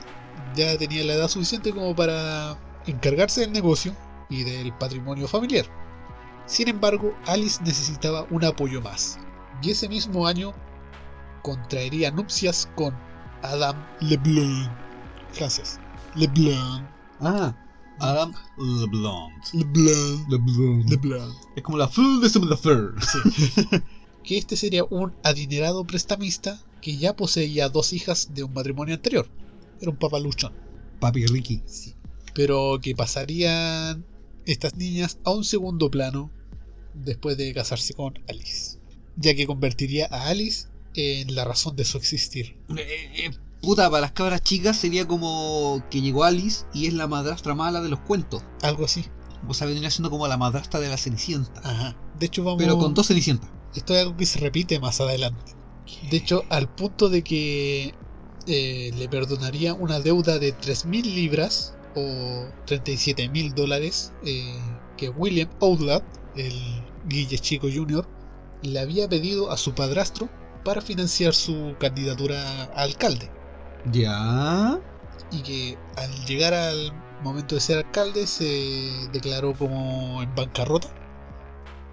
[0.55, 3.93] ya tenía la edad suficiente como para encargarse del negocio
[4.29, 5.65] y del patrimonio familiar.
[6.45, 9.19] Sin embargo, Alice necesitaba un apoyo más.
[9.61, 10.53] Y ese mismo año
[11.41, 12.93] contraería nupcias con
[13.41, 14.71] Adam Leblanc.
[15.33, 15.79] Francés.
[16.15, 16.87] Leblanc.
[17.19, 17.53] Ah,
[17.99, 19.33] Adam LeBlanc.
[19.53, 20.29] Leblanc.
[20.29, 20.89] LeBlanc.
[20.89, 21.35] Leblanc.
[21.55, 22.93] Es como la full de Summer Fair.
[24.23, 29.27] que este sería un adinerado prestamista que ya poseía dos hijas de un matrimonio anterior.
[29.81, 30.53] Era un papaluchón.
[30.99, 31.61] Papi Ricky.
[32.33, 34.05] Pero que pasarían
[34.45, 36.31] estas niñas a un segundo plano
[36.93, 38.79] después de casarse con Alice.
[39.15, 42.57] Ya que convertiría a Alice en la razón de su existir.
[42.77, 43.31] Eh, eh,
[43.61, 47.81] puta, para las cabras chicas sería como que llegó Alice y es la madrastra mala
[47.81, 48.43] de los cuentos.
[48.61, 49.05] Algo así.
[49.47, 51.61] O sea, vendría siendo como la madrastra de la Cenicienta.
[51.63, 51.95] Ajá.
[52.19, 52.61] De hecho, vamos.
[52.61, 53.49] Pero con dos Cenicientas.
[53.75, 55.53] Esto es algo que se repite más adelante.
[56.09, 57.93] De hecho, al punto de que
[58.47, 64.57] eh, le perdonaría una deuda de 3.000 libras o 37.000 dólares eh,
[64.97, 66.03] que William Outlap,
[66.35, 66.53] el
[67.07, 68.07] Guille Chico Jr.,
[68.63, 70.29] le había pedido a su padrastro
[70.63, 73.29] para financiar su candidatura a alcalde.
[73.91, 74.79] Ya.
[75.31, 80.87] Y que al llegar al momento de ser alcalde se declaró como en bancarrota,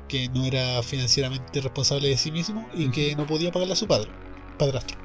[0.08, 3.86] que no era financieramente responsable de sí mismo y que no podía pagarle a su
[3.86, 4.10] padre,
[4.58, 4.96] padrastro.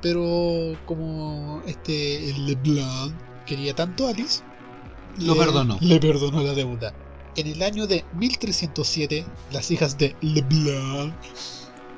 [0.00, 3.12] Pero como este LeBlanc
[3.46, 4.42] quería tanto a Alice,
[5.18, 5.78] Lo le- perdonó.
[5.80, 6.94] Le perdonó la deuda.
[7.36, 11.14] En el año de 1307, las hijas de LeBlanc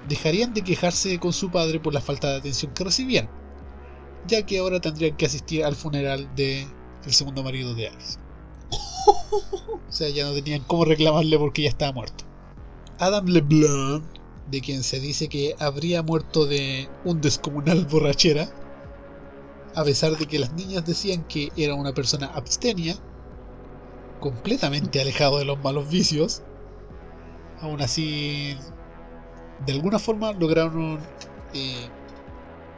[0.08, 3.28] dejarían de quejarse con su padre por la falta de atención que recibían,
[4.30, 6.66] ya que ahora tendrían que asistir al funeral de
[7.04, 8.18] el segundo marido de Alice.
[9.88, 12.24] O sea, ya no tenían cómo reclamarle porque ya estaba muerto.
[12.98, 14.04] Adam LeBlanc,
[14.48, 18.48] de quien se dice que habría muerto de un descomunal borrachera,
[19.74, 22.96] a pesar de que las niñas decían que era una persona abstenia,
[24.20, 26.42] completamente alejado de los malos vicios,
[27.60, 28.56] aún así,
[29.66, 31.00] de alguna forma lograron
[31.54, 31.88] eh,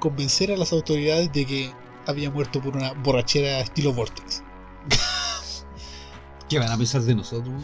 [0.03, 1.73] convencer a las autoridades de que
[2.09, 4.43] había muerto por una borrachera estilo Vortex.
[6.49, 7.55] ¿Qué van a pensar de nosotros?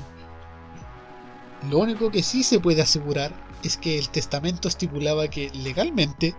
[1.68, 6.36] Lo único que sí se puede asegurar es que el testamento estipulaba que legalmente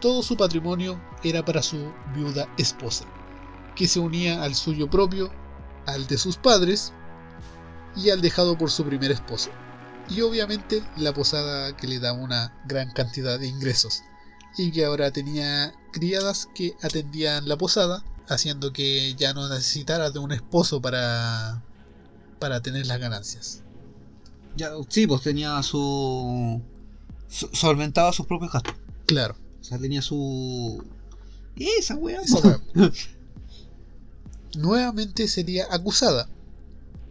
[0.00, 3.04] todo su patrimonio era para su viuda esposa,
[3.76, 5.30] que se unía al suyo propio,
[5.84, 6.94] al de sus padres
[7.94, 9.50] y al dejado por su primer esposo.
[10.08, 14.02] Y obviamente la posada que le daba una gran cantidad de ingresos
[14.58, 20.18] y que ahora tenía criadas que atendían la posada, haciendo que ya no necesitara de
[20.18, 21.62] un esposo para
[22.38, 23.62] para tener las ganancias.
[24.56, 26.60] Ya, sí, pues tenía su.
[27.28, 28.74] su- solventaba sus propios gastos.
[29.06, 29.36] Claro.
[29.60, 30.84] O sea, tenía su.
[31.56, 32.20] Esa weá.
[32.20, 32.60] Esa weá.
[34.54, 36.28] Nuevamente sería acusada,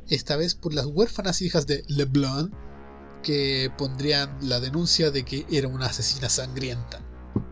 [0.10, 2.54] esta vez por las huérfanas hijas de Leblanc,
[3.24, 7.00] que pondrían la denuncia de que era una asesina sangrienta.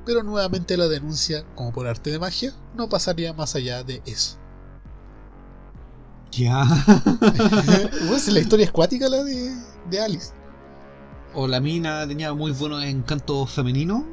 [0.06, 4.38] Pero nuevamente la denuncia, como por arte de magia, no pasaría más allá de eso.
[6.32, 6.64] Ya.
[8.08, 9.56] Pues, la historia es cuática la de,
[9.90, 10.34] de Alice.
[11.34, 14.04] o la mina tenía muy buenos encantos femeninos.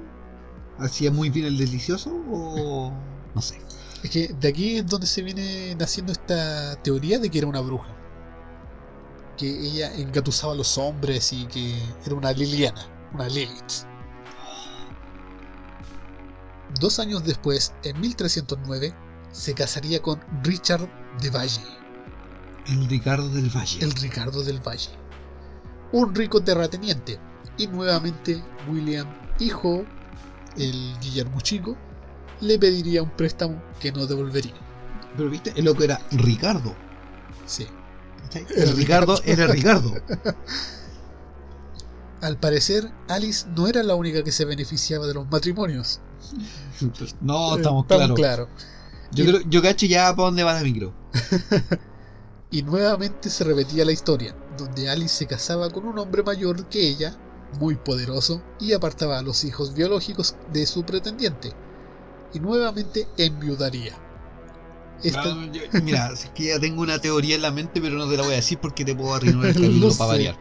[0.78, 2.92] ¿Hacía muy bien el delicioso o
[3.34, 3.66] no sé?
[4.02, 7.60] Es que de aquí es donde se viene naciendo esta teoría de que era una
[7.60, 7.96] bruja.
[9.36, 11.74] Que ella engatusaba a los hombres y que
[12.04, 13.86] era una Liliana, una Lilith.
[16.80, 18.94] Dos años después, en 1309,
[19.30, 20.88] se casaría con Richard
[21.20, 21.62] de Valle,
[22.66, 23.82] El Ricardo del Valle.
[23.84, 24.90] el Ricardo del Valle,
[25.92, 27.18] un rico terrateniente.
[27.58, 29.86] Y nuevamente William, hijo,
[30.56, 31.76] el Guillermo Chico,
[32.40, 34.54] le pediría un préstamo que no devolvería.
[35.16, 36.76] Pero viste, el loco era Ricardo.
[37.46, 37.66] Sí.
[38.54, 39.94] El Ricardo era Ricardo.
[42.20, 46.00] Al parecer, Alice no era la única que se beneficiaba de los matrimonios.
[47.20, 48.16] No, Eh, estamos claros.
[48.16, 48.48] claros.
[49.12, 50.92] Yo, creo, yo cacho ya para dónde va la micro.
[52.48, 56.88] Y nuevamente se repetía la historia, donde Alice se casaba con un hombre mayor que
[56.88, 57.18] ella,
[57.58, 61.52] muy poderoso, y apartaba a los hijos biológicos de su pretendiente.
[62.32, 64.00] Y nuevamente enviudaría.
[65.02, 68.08] Esta- No, yo- mira, es que ya tengo una teoría en la mente, pero no
[68.08, 69.98] te la voy a decir porque te puedo arruinar el sé.
[69.98, 70.38] para variar.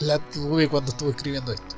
[0.00, 1.76] la tuve cuando estuve escribiendo esto.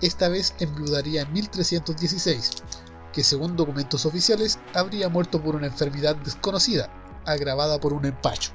[0.00, 2.50] Esta vez enviudaría en 1316,
[3.12, 6.88] que según documentos oficiales habría muerto por una enfermedad desconocida,
[7.26, 8.52] agravada por un empacho.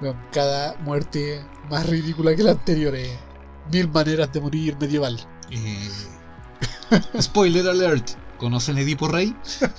[0.00, 2.94] Bueno, cada muerte más ridícula que la anterior.
[2.94, 3.16] eh.
[3.72, 5.18] Mil maneras de morir medieval.
[5.50, 5.88] Eh,
[7.22, 8.10] spoiler alert.
[8.38, 9.36] ¿Conocen Edipo Rey?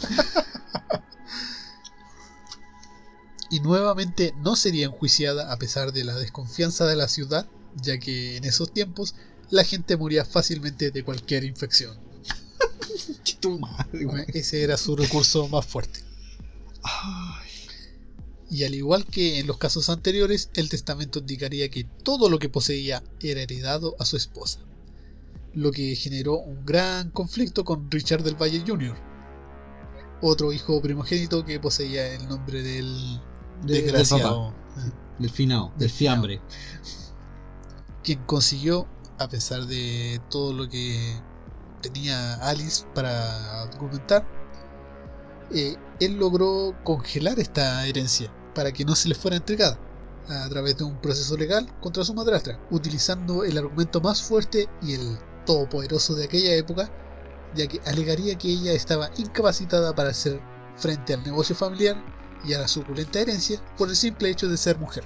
[3.50, 7.46] Y nuevamente no sería enjuiciada a pesar de la desconfianza de la ciudad,
[7.82, 9.16] ya que en esos tiempos
[9.50, 11.98] la gente moría fácilmente de cualquier infección.
[14.34, 16.00] Ese era su recurso más fuerte.
[18.50, 22.50] Y al igual que en los casos anteriores, el testamento indicaría que todo lo que
[22.50, 24.60] poseía era heredado a su esposa,
[25.54, 28.96] lo que generó un gran conflicto con Richard del Valle Jr.,
[30.22, 33.20] otro hijo primogénito que poseía el nombre del
[33.66, 36.42] de- del desgraciado, papá, del finado, Del del fiambre.
[38.04, 38.88] Quien consiguió,
[39.18, 41.22] a pesar de todo lo que
[41.82, 44.26] tenía Alice para documentar,
[45.52, 49.80] eh, él logró congelar esta herencia para que no se le fuera entregada
[50.28, 54.94] a través de un proceso legal contra su madrastra, utilizando el argumento más fuerte y
[54.94, 56.90] el todopoderoso de aquella época,
[57.56, 60.40] ya que alegaría que ella estaba incapacitada para hacer
[60.78, 62.02] frente al negocio familiar
[62.46, 65.04] y a la suculenta herencia por el simple hecho de ser mujer.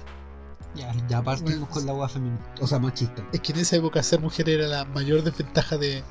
[0.78, 1.68] Ya, ya partimos Bueno.
[1.68, 2.40] con la agua femenina.
[2.60, 3.26] O sea, machista.
[3.32, 6.04] Es que en esa época ser mujer era la mayor desventaja de,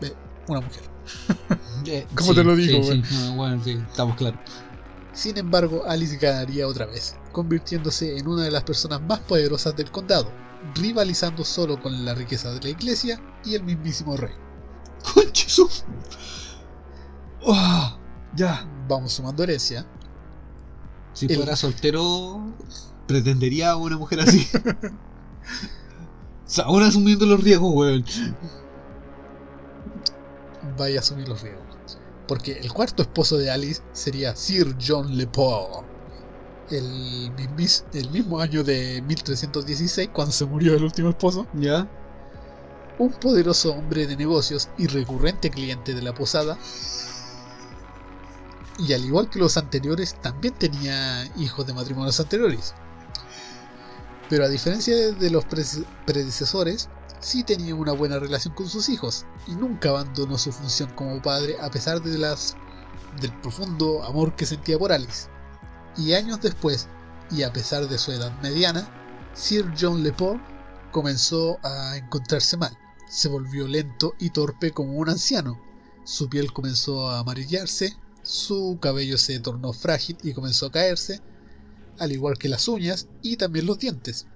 [0.00, 0.16] de
[0.48, 0.82] una mujer.
[1.86, 3.04] Eh, ¿Cómo te lo digo, Sí, güey?
[3.04, 4.40] sí, no, bueno, sí, estamos claros.
[5.12, 9.90] Sin embargo, Alice ganaría otra vez, convirtiéndose en una de las personas más poderosas del
[9.92, 10.32] condado,
[10.74, 14.34] rivalizando solo con la riqueza de la iglesia y el mismísimo rey.
[15.46, 15.68] Su-
[17.46, 17.96] Ah,
[18.34, 18.66] ya.
[18.88, 19.86] Vamos sumando herencia.
[21.12, 22.52] Si El- fuera soltero,
[23.06, 24.46] pretendería a una mujer así.
[24.54, 24.66] O
[26.46, 28.04] sea, Ahora asumiendo los riesgos, weón.
[30.76, 31.64] Vaya a asumir los riesgos.
[32.26, 35.86] Porque el cuarto esposo de Alice sería Sir John Lepore.
[36.70, 37.30] El,
[37.92, 41.88] el mismo año de 1316, cuando se murió el último esposo, Ya.
[42.98, 46.58] un poderoso hombre de negocios y recurrente cliente de la posada.
[48.78, 52.74] Y al igual que los anteriores, también tenía hijos de matrimonios anteriores.
[54.28, 56.88] Pero a diferencia de los predecesores,
[57.20, 61.56] sí tenía una buena relación con sus hijos y nunca abandonó su función como padre
[61.60, 65.28] a pesar del profundo amor que sentía por Alice.
[65.96, 66.88] Y años después,
[67.30, 68.88] y a pesar de su edad mediana,
[69.34, 70.40] Sir John Lepore
[70.90, 72.76] comenzó a encontrarse mal.
[73.08, 75.60] Se volvió lento y torpe como un anciano.
[76.04, 81.20] Su piel comenzó a amarillarse, su cabello se tornó frágil y comenzó a caerse,
[81.98, 84.26] al igual que las uñas y también los dientes.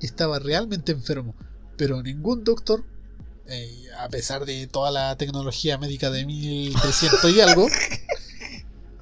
[0.00, 1.34] Estaba realmente enfermo,
[1.76, 2.84] pero ningún doctor,
[3.46, 7.68] eh, a pesar de toda la tecnología médica de 1300 y algo,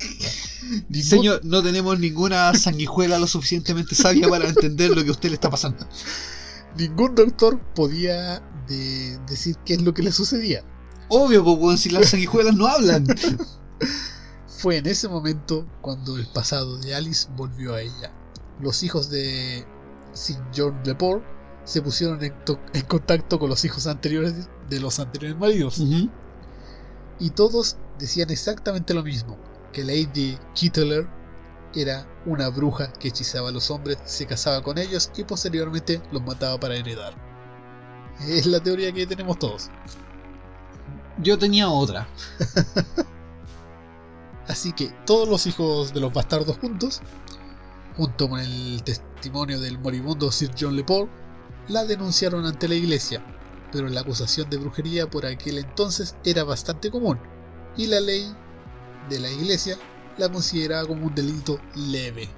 [0.88, 5.28] ningún- Señor, no tenemos ninguna sanguijuela lo suficientemente sabia para entender lo que a usted
[5.28, 5.86] le está pasando.
[6.76, 10.62] ningún doctor podía de- decir qué es lo que le sucedía.
[11.08, 13.06] Obvio, weón, si las sanguijuelas no hablan.
[14.58, 18.10] Fue en ese momento cuando el pasado de Alice volvió a ella.
[18.60, 19.64] Los hijos de
[20.14, 21.22] Sir John Lepore
[21.64, 25.80] se pusieron en, to- en contacto con los hijos anteriores de los anteriores maridos
[27.20, 29.38] y todos decían exactamente lo mismo,
[29.72, 31.06] que Lady Kittler
[31.76, 36.22] era una bruja que hechizaba a los hombres, se casaba con ellos y posteriormente los
[36.22, 37.14] mataba para heredar.
[38.26, 39.70] Es la teoría que tenemos todos.
[41.22, 42.08] Yo tenía otra.
[44.48, 47.02] Así que todos los hijos de los bastardos juntos,
[47.96, 51.10] junto con el testimonio del moribundo Sir John Lepore,
[51.68, 53.22] la denunciaron ante la iglesia,
[53.70, 57.18] pero la acusación de brujería por aquel entonces era bastante común,
[57.76, 58.34] y la ley
[59.10, 59.76] de la iglesia
[60.16, 62.30] la consideraba como un delito leve.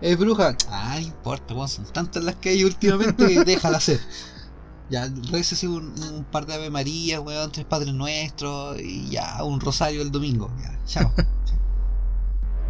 [0.00, 0.56] Es bruja.
[0.68, 4.00] Ah, no importa, son tantas las que hay últimamente, déjala hacer.
[4.90, 9.60] Ya, recese un, un par de Ave María, weón, tres Padres Nuestros y ya, un
[9.60, 10.50] rosario el domingo.
[10.60, 11.12] Ya, chao.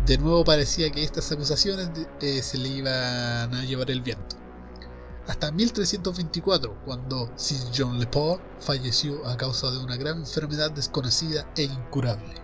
[0.06, 4.36] De nuevo parecía que estas acusaciones eh, se le iban a llevar el viento.
[5.26, 11.62] Hasta 1324, cuando Sir John Lepore falleció a causa de una gran enfermedad desconocida e
[11.62, 12.34] incurable,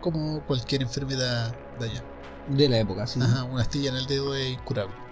[0.00, 2.04] como cualquier enfermedad de allá.
[2.48, 3.20] De la época, sí.
[3.20, 5.05] Ajá, una astilla en el dedo es incurable.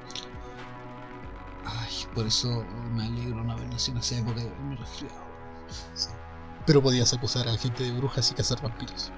[1.65, 5.25] Ay, por eso me alegro no haber nacido en esa época de mi resfriado.
[6.67, 9.13] Pero podías acusar a la gente de brujas y cazar vampiros.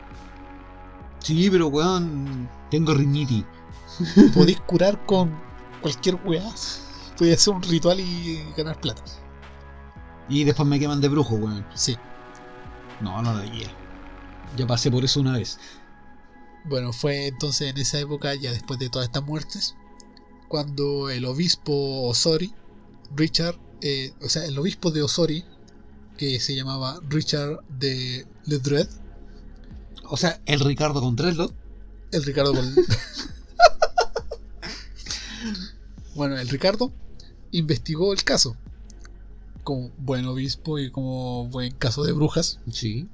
[1.20, 3.44] Sí, pero weón, tengo rinitis.
[4.34, 5.32] Podéis curar con
[5.80, 6.44] cualquier weá.
[7.18, 9.02] Podías hacer un ritual y ganar plata.
[10.28, 11.66] Y después me queman de brujo, weón.
[11.74, 11.96] Sí.
[13.00, 13.68] No, no la guía.
[14.56, 15.58] Ya pasé por eso una vez.
[16.64, 19.76] Bueno, fue entonces en esa época, ya después de todas estas muertes,
[20.48, 22.52] cuando el obispo Osori,
[23.14, 25.44] Richard, eh, o sea, el obispo de Osori,
[26.16, 28.88] que se llamaba Richard de Ledred,
[30.04, 31.50] O sea, el Ricardo Contreras,
[32.12, 32.74] el Ricardo con...
[36.14, 36.92] bueno, el Ricardo
[37.50, 38.56] investigó el caso.
[39.64, 42.60] Como buen obispo y como buen caso de brujas.
[42.70, 43.08] Sí.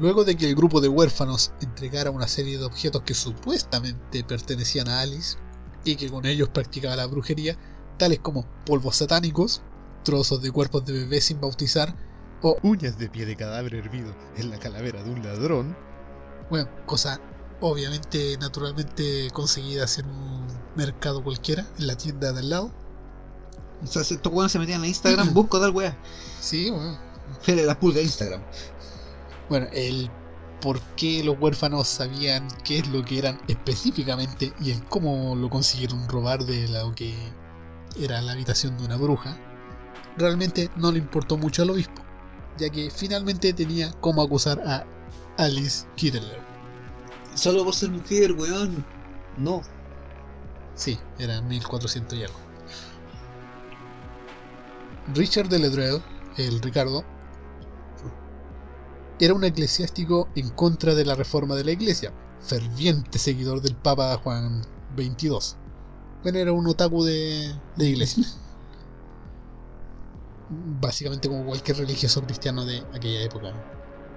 [0.00, 4.88] Luego de que el grupo de huérfanos entregara una serie de objetos que supuestamente pertenecían
[4.88, 5.36] a Alice
[5.84, 7.56] y que con ellos practicaba la brujería,
[7.98, 9.62] tales como polvos satánicos,
[10.04, 11.94] trozos de cuerpos de bebés sin bautizar,
[12.42, 15.76] o, Uñas de pie de cadáver hervido en la calavera de un ladrón.
[16.50, 17.20] bueno, cosas
[17.60, 22.72] obviamente naturalmente conseguidas en un mercado cualquiera, en la tienda de al lado.
[23.82, 25.96] O sea, si estos weones se metían en Instagram, busco tal weá.
[26.40, 26.98] Sí, bueno.
[27.42, 28.42] Fede la pulga de Instagram.
[29.48, 30.10] Bueno, el
[30.62, 35.50] por qué los huérfanos sabían qué es lo que eran específicamente y el cómo lo
[35.50, 37.14] consiguieron robar de lo que
[38.00, 39.36] era la habitación de una bruja,
[40.16, 42.02] realmente no le importó mucho al obispo,
[42.56, 44.86] ya que finalmente tenía cómo acusar a
[45.36, 46.40] Alice Kittler.
[47.34, 48.84] Solo por ser mujer, weón.
[49.36, 49.62] No.
[50.74, 52.38] Sí, era 1400 y algo.
[55.14, 56.00] Richard de Ledred,
[56.36, 57.04] el Ricardo,
[59.22, 64.16] era un eclesiástico en contra de la reforma de la iglesia, ferviente seguidor del Papa
[64.16, 64.64] Juan
[64.96, 65.56] XXII.
[66.24, 68.24] Bueno, era un otaku de, de iglesia.
[70.48, 73.52] Básicamente como cualquier religioso cristiano de aquella época.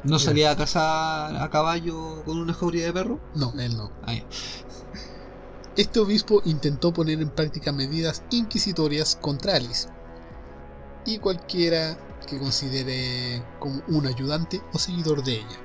[0.04, 3.20] ¿No salía a cazar a caballo con una jauría de perro?
[3.36, 3.92] No, él no.
[4.02, 4.26] Ah, ya.
[5.76, 9.88] Este obispo intentó poner en práctica medidas inquisitorias contra Alice
[11.06, 15.60] y cualquiera que considere como un ayudante o seguidor de ella,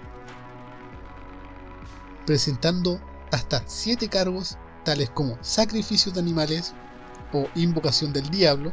[2.26, 6.74] presentando hasta siete cargos tales como sacrificios de animales
[7.32, 8.72] o invocación del diablo,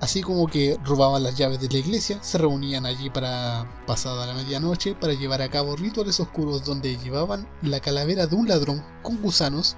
[0.00, 4.34] así como que robaban las llaves de la iglesia, se reunían allí para pasada la
[4.34, 9.20] medianoche para llevar a cabo rituales oscuros donde llevaban la calavera de un ladrón con
[9.22, 9.76] gusanos,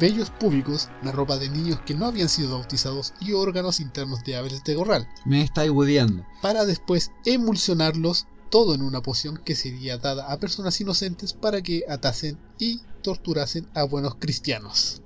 [0.00, 4.36] vellos públicos, la ropa de niños que no habían sido bautizados y órganos internos de
[4.36, 6.24] aves de corral, Me estáis hueveando.
[6.42, 11.84] para después emulsionarlos todo en una poción que sería dada a personas inocentes para que
[11.88, 15.02] atasen y torturasen a buenos cristianos.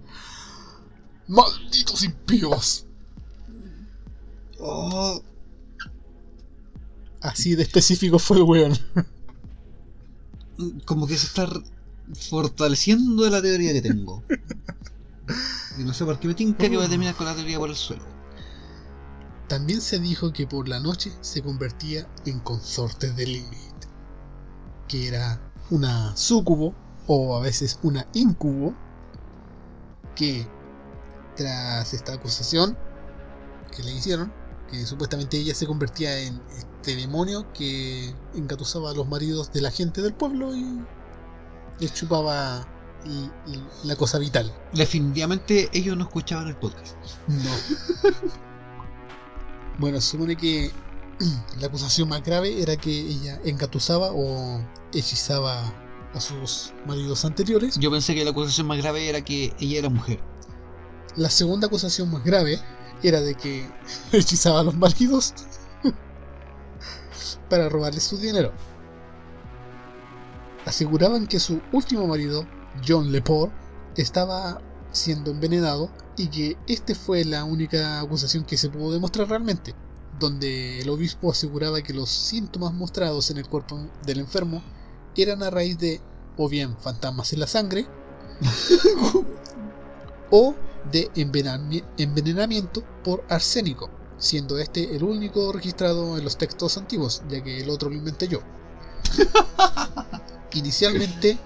[1.26, 2.84] ¡Malditos impíos!
[4.60, 5.22] Oh,
[7.20, 8.78] Así de específico fue el weón.
[10.84, 11.48] como que se está
[12.14, 14.22] fortaleciendo la teoría que tengo.
[15.78, 17.70] Y no sé por qué me tinca que voy a terminar con la teoría por
[17.70, 18.02] el suelo.
[19.48, 23.84] También se dijo que por la noche se convertía en consorte de Lilith,
[24.88, 26.74] que era una súcubo
[27.06, 28.74] o a veces una incubo,
[30.14, 30.46] que
[31.36, 32.76] tras esta acusación
[33.74, 34.32] que le hicieron,
[34.70, 39.70] que supuestamente ella se convertía en este demonio que engatusaba a los maridos de la
[39.70, 40.84] gente del pueblo y
[41.80, 42.66] les chupaba
[43.84, 44.52] la cosa vital.
[44.72, 46.96] Definitivamente ellos no escuchaban el podcast.
[47.28, 47.50] No.
[49.78, 50.72] bueno, se supone que
[51.60, 54.60] la acusación más grave era que ella engatusaba o
[54.92, 55.72] hechizaba
[56.14, 57.78] a sus maridos anteriores.
[57.78, 60.20] Yo pensé que la acusación más grave era que ella era mujer.
[61.16, 62.60] La segunda acusación más grave
[63.02, 63.70] era de que
[64.12, 65.34] hechizaba a los maridos
[67.48, 68.52] para robarles su dinero.
[70.68, 72.46] Aseguraban que su último marido,
[72.86, 73.50] John Lepore,
[73.96, 74.60] estaba
[74.92, 79.74] siendo envenenado y que este fue la única acusación que se pudo demostrar realmente,
[80.20, 84.62] donde el obispo aseguraba que los síntomas mostrados en el cuerpo del enfermo
[85.16, 86.02] eran a raíz de
[86.36, 87.86] o bien fantasmas en la sangre
[90.30, 90.54] o
[90.92, 93.88] de envenenami- envenenamiento por arsénico,
[94.18, 98.28] siendo este el único registrado en los textos antiguos, ya que el otro lo inventé
[98.28, 98.40] yo.
[100.54, 101.38] Inicialmente,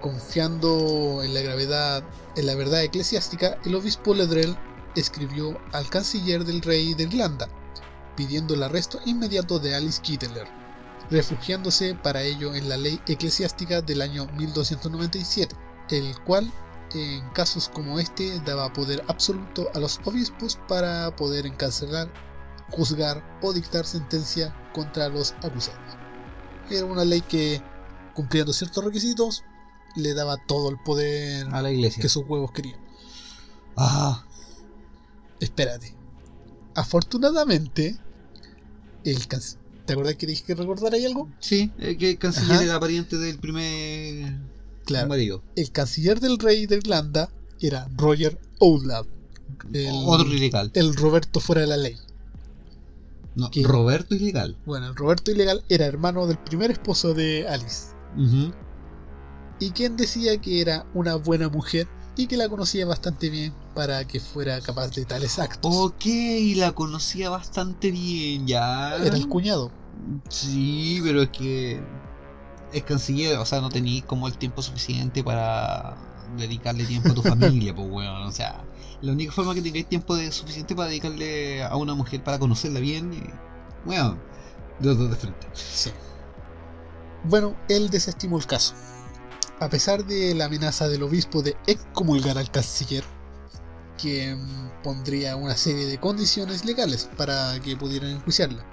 [0.00, 2.04] confiando en la gravedad,
[2.36, 4.56] en la verdad eclesiástica, el obispo Ledrell
[4.94, 7.48] escribió al canciller del rey de Irlanda,
[8.16, 10.46] pidiendo el arresto inmediato de Alice Kittler,
[11.10, 15.56] refugiándose para ello en la ley eclesiástica del año 1297,
[15.90, 16.50] el cual
[16.94, 22.08] en casos como este daba poder absoluto a los obispos para poder encarcelar,
[22.70, 25.80] juzgar o dictar sentencia contra los acusados.
[26.68, 27.62] Era una ley que,
[28.20, 29.42] cumpliendo ciertos requisitos,
[29.96, 32.02] le daba todo el poder A la iglesia.
[32.02, 32.78] que sus huevos querían.
[33.76, 34.24] Ah,
[35.40, 35.94] Espérate.
[36.74, 37.96] Afortunadamente,
[39.04, 39.26] el
[39.86, 41.28] ¿Te acuerdas que dije que recordara ahí algo?
[41.40, 42.64] sí, eh, que el canciller Ajá.
[42.64, 44.34] era pariente del primer
[44.84, 45.08] Claro.
[45.08, 45.42] marido.
[45.56, 49.06] El canciller del rey de Irlanda era Roger Outlaw.
[49.72, 50.70] El, Otro ilegal.
[50.74, 51.96] el Roberto fuera de la ley.
[53.34, 53.50] No.
[53.64, 54.56] Roberto ilegal.
[54.66, 57.86] Bueno, el Roberto ilegal era hermano del primer esposo de Alice.
[59.58, 64.04] Y quien decía que era una buena mujer y que la conocía bastante bien para
[64.04, 65.72] que fuera capaz de tales actos.
[65.74, 66.04] Ok,
[66.56, 68.96] la conocía bastante bien ya.
[68.96, 69.72] Era el cuñado.
[70.28, 71.80] Sí, pero es que
[72.72, 75.96] es canciller, o sea, no tenéis como el tiempo suficiente para
[76.36, 78.64] dedicarle tiempo a tu familia, pues weón, o sea,
[79.00, 82.80] la única forma que tengáis tiempo de, suficiente para dedicarle a una mujer para conocerla
[82.80, 83.30] bien, eh,
[83.84, 84.18] weón,
[84.80, 85.46] los dos de frente.
[85.52, 85.90] Sí.
[87.24, 88.74] Bueno, él desestimó el caso.
[89.58, 93.04] A pesar de la amenaza del obispo de excomulgar al canciller,
[94.00, 94.40] quien
[94.82, 98.64] pondría una serie de condiciones legales para que pudieran enjuiciarla.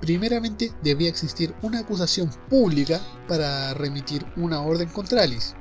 [0.00, 5.54] Primeramente, debía existir una acusación pública para remitir una orden contra Alice.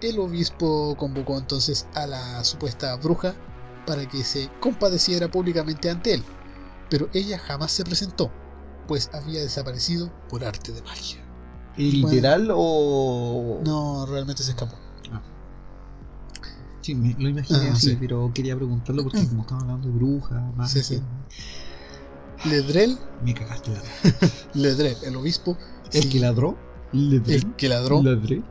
[0.00, 3.34] El obispo convocó entonces a la supuesta bruja
[3.86, 6.24] para que se compadeciera públicamente ante él,
[6.88, 8.30] pero ella jamás se presentó,
[8.86, 11.18] pues había desaparecido por arte de magia.
[11.76, 13.60] ¿Literal o...?
[13.64, 14.76] No, realmente se escapó.
[16.82, 17.96] Sí, me lo imaginé Ah, así, sí.
[18.00, 21.02] pero quería preguntarlo porque como estamos hablando de brujas, magia, Sí, sí.
[22.50, 23.80] Ledrell, me cagaste la...
[24.54, 25.56] Ledrell, el obispo,
[25.92, 26.58] ¿El sí, que ladró?
[26.92, 27.34] ¿Ladré?
[27.36, 28.42] el que ladró, ¿Ladré?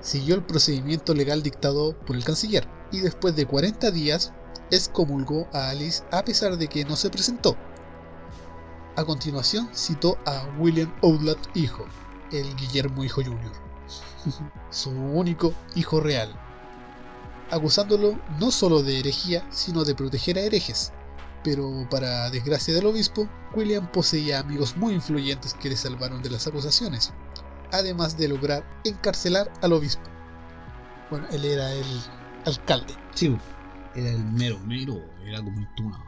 [0.00, 4.32] siguió el procedimiento legal dictado por el canciller y después de 40 días
[4.70, 7.56] excomulgó a Alice a pesar de que no se presentó.
[8.96, 11.86] A continuación citó a William Outlaw hijo,
[12.32, 13.52] el Guillermo hijo Jr.,
[14.70, 16.34] su único hijo real,
[17.50, 20.92] acusándolo no solo de herejía, sino de proteger a herejes.
[21.42, 26.46] Pero para desgracia del obispo, William poseía amigos muy influyentes que le salvaron de las
[26.46, 27.12] acusaciones,
[27.72, 30.02] además de lograr encarcelar al obispo.
[31.10, 31.86] Bueno, él era el
[32.44, 33.34] alcalde, Sí,
[33.94, 35.98] era el mero mero, era como el tuna.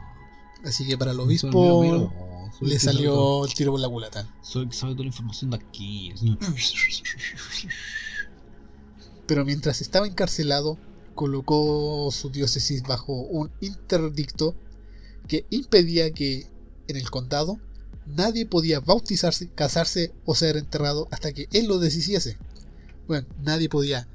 [0.63, 2.11] así que para el obispo mero
[2.61, 4.27] le salió el tiro por la culata.
[4.41, 6.13] Soy el que sabe toda la información de aquí.
[9.27, 10.77] Pero mientras estaba encarcelado,
[11.15, 14.55] colocó su diócesis bajo un interdicto
[15.27, 16.47] que impedía que
[16.87, 17.57] en el condado
[18.05, 22.37] nadie podía bautizarse, casarse o ser enterrado hasta que él lo deshiciese.
[23.07, 24.07] Bueno, nadie podía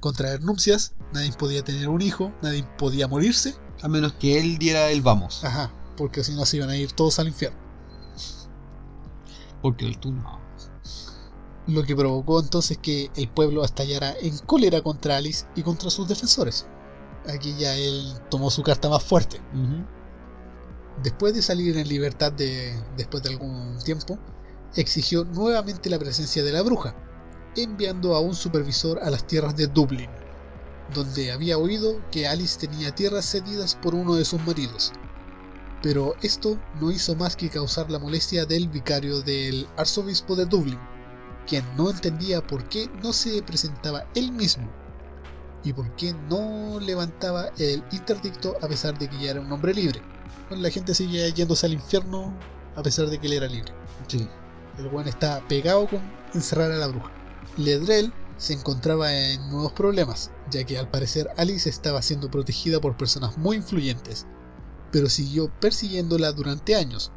[0.00, 4.90] contraer nupcias, nadie podía tener un hijo, nadie podía morirse, A menos que él diera
[4.90, 5.44] el vamos.
[5.44, 7.58] ajá, porque si no se iban a ir todos al infierno.
[9.62, 10.40] Porque el tuna.
[11.66, 16.06] Lo que provocó entonces que el pueblo estallara en cólera contra Alice y contra sus
[16.06, 16.66] defensores.
[17.26, 19.40] Aquí ya él tomó su carta más fuerte.
[21.02, 24.18] Después de salir en libertad de, después de algún tiempo,
[24.76, 26.94] exigió nuevamente la presencia de la bruja,
[27.56, 30.10] enviando a un supervisor a las tierras de Dublín,
[30.92, 34.92] donde había oído que Alice tenía tierras cedidas por uno de sus maridos.
[35.84, 40.78] Pero esto no hizo más que causar la molestia del vicario del arzobispo de Dublín,
[41.46, 44.66] quien no entendía por qué no se presentaba él mismo
[45.62, 49.74] y por qué no levantaba el interdicto a pesar de que ya era un hombre
[49.74, 50.00] libre.
[50.48, 52.32] Bueno, la gente sigue yéndose al infierno
[52.76, 53.74] a pesar de que él era libre.
[54.08, 54.26] Sí.
[54.78, 56.00] El buen está pegado con
[56.32, 57.12] encerrar a la bruja.
[57.58, 62.96] Ledrell se encontraba en nuevos problemas, ya que al parecer Alice estaba siendo protegida por
[62.96, 64.26] personas muy influyentes,
[64.94, 67.10] pero siguió persiguiéndola durante años,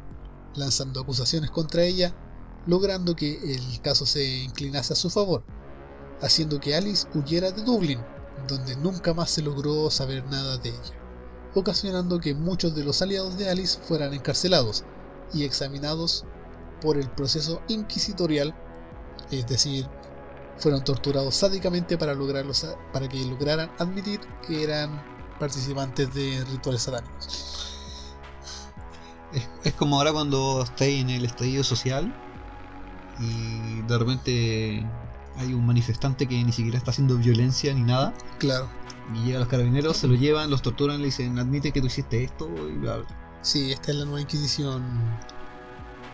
[0.56, 2.12] lanzando acusaciones contra ella,
[2.66, 5.44] logrando que el caso se inclinase a su favor,
[6.20, 8.00] haciendo que Alice huyera de Dublín,
[8.48, 11.00] donde nunca más se logró saber nada de ella,
[11.54, 14.82] ocasionando que muchos de los aliados de Alice fueran encarcelados
[15.32, 16.24] y examinados
[16.80, 18.56] por el proceso inquisitorial,
[19.30, 19.86] es decir,
[20.56, 25.00] fueron torturados sádicamente para, lograrlos, para que lograran admitir que eran
[25.38, 27.67] participantes de rituales satánicos.
[29.32, 32.14] Es, es como ahora cuando estáis en el estallido social
[33.18, 34.86] y de repente
[35.36, 38.14] hay un manifestante que ni siquiera está haciendo violencia ni nada.
[38.38, 38.68] Claro,
[39.14, 42.24] Y llegan los carabineros, se lo llevan, los torturan, le dicen, admite que tú hiciste
[42.24, 43.06] esto y bla bla.
[43.42, 44.82] sí, esta es la nueva Inquisición.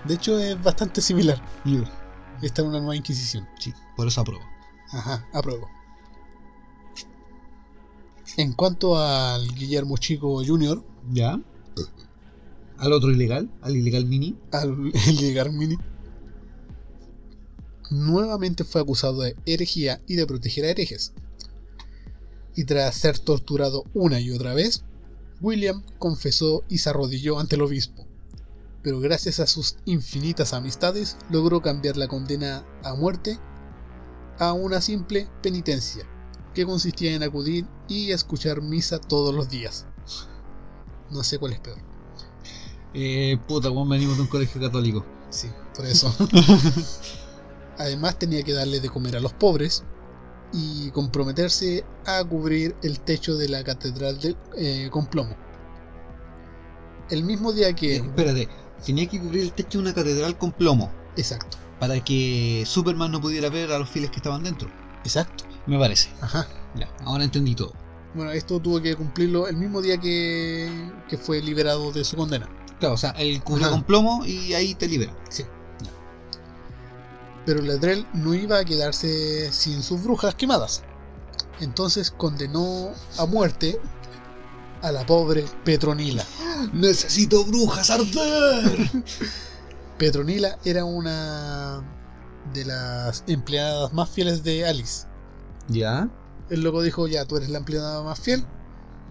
[0.05, 1.41] De hecho, es bastante similar.
[2.43, 3.49] Esta es una nueva Inquisición.
[3.59, 4.45] Sí, por eso apruebo.
[4.93, 5.69] Ajá, apruebo.
[8.37, 11.39] En cuanto al Guillermo Chico Jr., ¿Ya?
[12.79, 14.37] Al otro ilegal, al ilegal mini.
[14.53, 14.71] al
[15.09, 15.77] el llegar mini,
[17.91, 21.13] nuevamente fue acusado de herejía y de proteger a herejes.
[22.57, 24.85] Y tras ser torturado una y otra vez,
[25.41, 28.07] William confesó y se arrodilló ante el obispo.
[28.83, 33.39] Pero gracias a sus infinitas amistades logró cambiar la condena a muerte
[34.39, 36.05] a una simple penitencia,
[36.55, 39.87] que consistía en acudir y escuchar misa todos los días.
[41.11, 41.94] No sé cuál es peor.
[42.95, 45.05] Eh, puta, weón, venimos de un colegio católico.
[45.31, 46.15] Sí, por eso.
[47.79, 49.83] Además tenía que darle de comer a los pobres
[50.53, 55.37] y comprometerse a cubrir el techo de la catedral de- eh, con plomo.
[57.11, 57.97] El mismo día Eh, que...
[57.97, 58.49] espérate,
[58.85, 63.21] tenía que cubrir el techo de una catedral con plomo Exacto, para que Superman no
[63.21, 64.69] pudiera ver a los fieles que estaban dentro.
[65.05, 65.45] exacto.
[65.67, 66.11] Me parece.
[66.21, 66.47] Ajá.
[66.77, 67.73] Ya, ahora entendí todo.
[68.15, 72.49] Bueno, esto tuvo que cumplirlo el mismo día que, que fue liberado de su condena.
[72.81, 73.75] Claro, o sea, él cubrió Ajá.
[73.75, 75.15] con plomo y ahí te libera.
[75.29, 75.45] Sí.
[77.47, 80.83] Pero Ledrell no iba a quedarse sin sus brujas quemadas.
[81.61, 83.79] Entonces condenó a muerte
[84.83, 86.25] a la pobre Petronila.
[86.73, 88.91] ¡Necesito brujas arder!
[89.99, 91.83] Petronila era una
[92.53, 95.07] de las empleadas más fieles de Alice.
[95.69, 96.09] ¿Ya?
[96.51, 98.45] El loco dijo, ya, tú eres la empleada más fiel.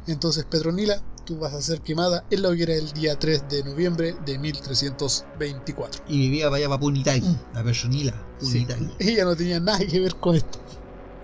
[0.06, 4.16] Entonces, Petronila, tú vas a ser quemada en la hoguera el día 3 de noviembre
[4.26, 6.04] de 1324.
[6.08, 7.40] Y vivía para allá para Punitaki, Mm.
[7.54, 8.14] la personila.
[8.40, 8.90] Sí, Punitaki.
[9.00, 10.60] ella no tenía nada que ver con esto,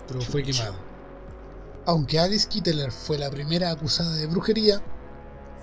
[0.08, 0.74] pero fue quemada.
[1.86, 4.82] Aunque Alice Kittler fue la primera acusada de brujería,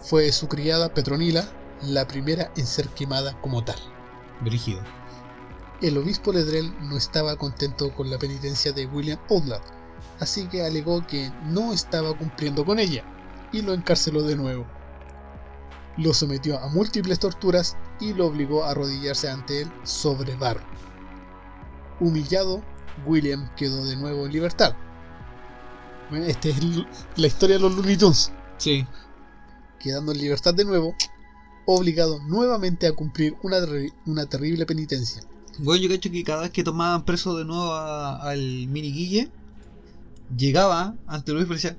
[0.02, 1.48] fue su criada Petronila
[1.82, 3.78] la primera en ser quemada como tal.
[4.42, 4.82] Brígido.
[5.80, 9.62] El obispo Ledrell no estaba contento con la penitencia de William Outlaw,
[10.20, 13.04] así que alegó que no estaba cumpliendo con ella
[13.58, 14.66] y lo encarceló de nuevo.
[15.98, 20.62] Lo sometió a múltiples torturas y lo obligó a arrodillarse ante él sobre barro.
[22.00, 22.62] Humillado,
[23.06, 24.76] William quedó de nuevo en libertad.
[26.10, 26.58] Bueno, esta es
[27.16, 28.32] la historia de los Looney Tunes.
[28.58, 28.86] Sí.
[29.80, 30.94] Quedando en libertad de nuevo,
[31.66, 33.58] obligado nuevamente a cumplir una,
[34.06, 35.24] una terrible penitencia.
[35.58, 39.32] Bueno, yo cacho que cada vez que tomaban preso de nuevo al mini Guille,
[40.38, 41.78] llegaba ante obispo y decía: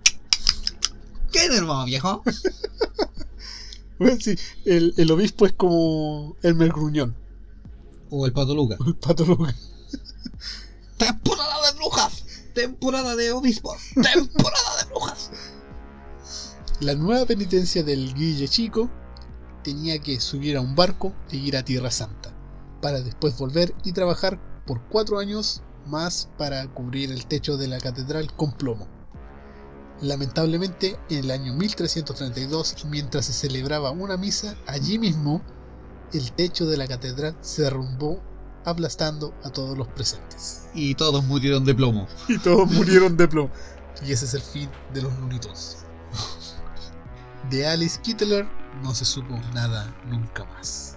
[1.33, 2.23] ¿Qué hermano viejo?
[3.99, 7.17] Bueno, sí, el, el obispo es como el mergruñón,
[8.11, 8.77] O el pato Luca.
[8.87, 9.25] el pato.
[10.97, 12.25] ¡Temporada de brujas!
[12.55, 13.77] ¡Temporada de obispos!
[13.95, 15.31] ¡Temporada de brujas!
[16.81, 18.89] La nueva penitencia del Guille Chico
[19.65, 22.33] tenía que subir a un barco e ir a Tierra Santa,
[22.81, 27.79] para después volver y trabajar por cuatro años más para cubrir el techo de la
[27.79, 28.98] catedral con plomo.
[30.01, 35.43] Lamentablemente, en el año 1332, mientras se celebraba una misa allí mismo,
[36.13, 38.21] el techo de la catedral se derrumbó
[38.65, 40.69] aplastando a todos los presentes.
[40.75, 42.07] Y todos murieron de plomo.
[42.29, 43.51] Y todos murieron de plomo.
[44.07, 45.79] Y ese es el fin de los Looney Tunes.
[47.51, 48.47] De Alice Kittler
[48.81, 50.97] no se supo nada nunca más.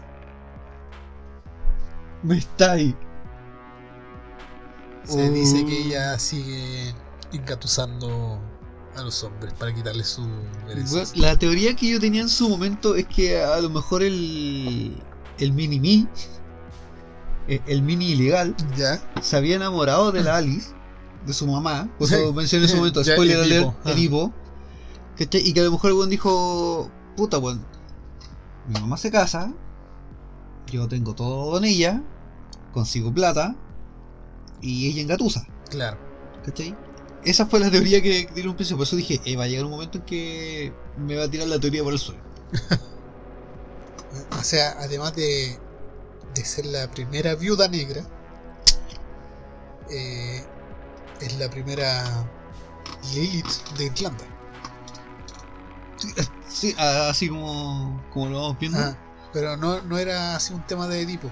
[2.22, 2.96] Me está ahí.
[5.04, 5.32] Se Oh.
[5.32, 6.94] dice que ella sigue
[7.34, 8.40] engatusando
[8.96, 10.28] a los hombres para quitarles su
[10.70, 11.04] herencia.
[11.04, 14.96] Bueno, la teoría que yo tenía en su momento es que a lo mejor el.
[15.40, 16.08] El mini me.
[17.48, 18.56] eh, El mini ilegal.
[18.78, 19.02] ¿Ya?
[19.22, 20.70] Se había enamorado de la Alice.
[21.26, 21.90] De su mamá.
[22.00, 22.16] Por Sí.
[22.16, 23.04] eso mencioné en su momento.
[23.04, 23.76] Spoiler Edipo, alert.
[23.86, 23.92] ah.
[23.92, 24.34] Edipo.
[25.18, 25.42] ¿Cachai?
[25.48, 26.90] Y que a lo mejor el weón dijo.
[27.16, 27.66] Puta weón.
[28.68, 29.54] Mi mamá se casa.
[30.72, 32.02] Yo tengo todo en ella.
[32.74, 33.56] Consigo plata.
[34.62, 35.46] Y ella engatusa.
[35.70, 35.98] Claro.
[36.46, 36.76] ¿Cachai?
[37.24, 38.78] Esa fue la teoría que tiene un principio.
[38.78, 41.48] Por eso dije, eh, va a llegar un momento en que me va a tirar
[41.48, 42.22] la teoría por el suelo.
[44.38, 45.58] O sea, además de,
[46.34, 48.04] de ser la primera viuda negra,
[49.90, 50.44] eh,
[51.22, 52.26] es la primera
[53.14, 53.48] Lilith
[53.78, 54.26] de Irlanda.
[56.50, 58.80] Sí, a- así como, como lo vamos viendo.
[58.80, 58.98] Ah,
[59.32, 61.32] pero no, no era así un tema de Edipo.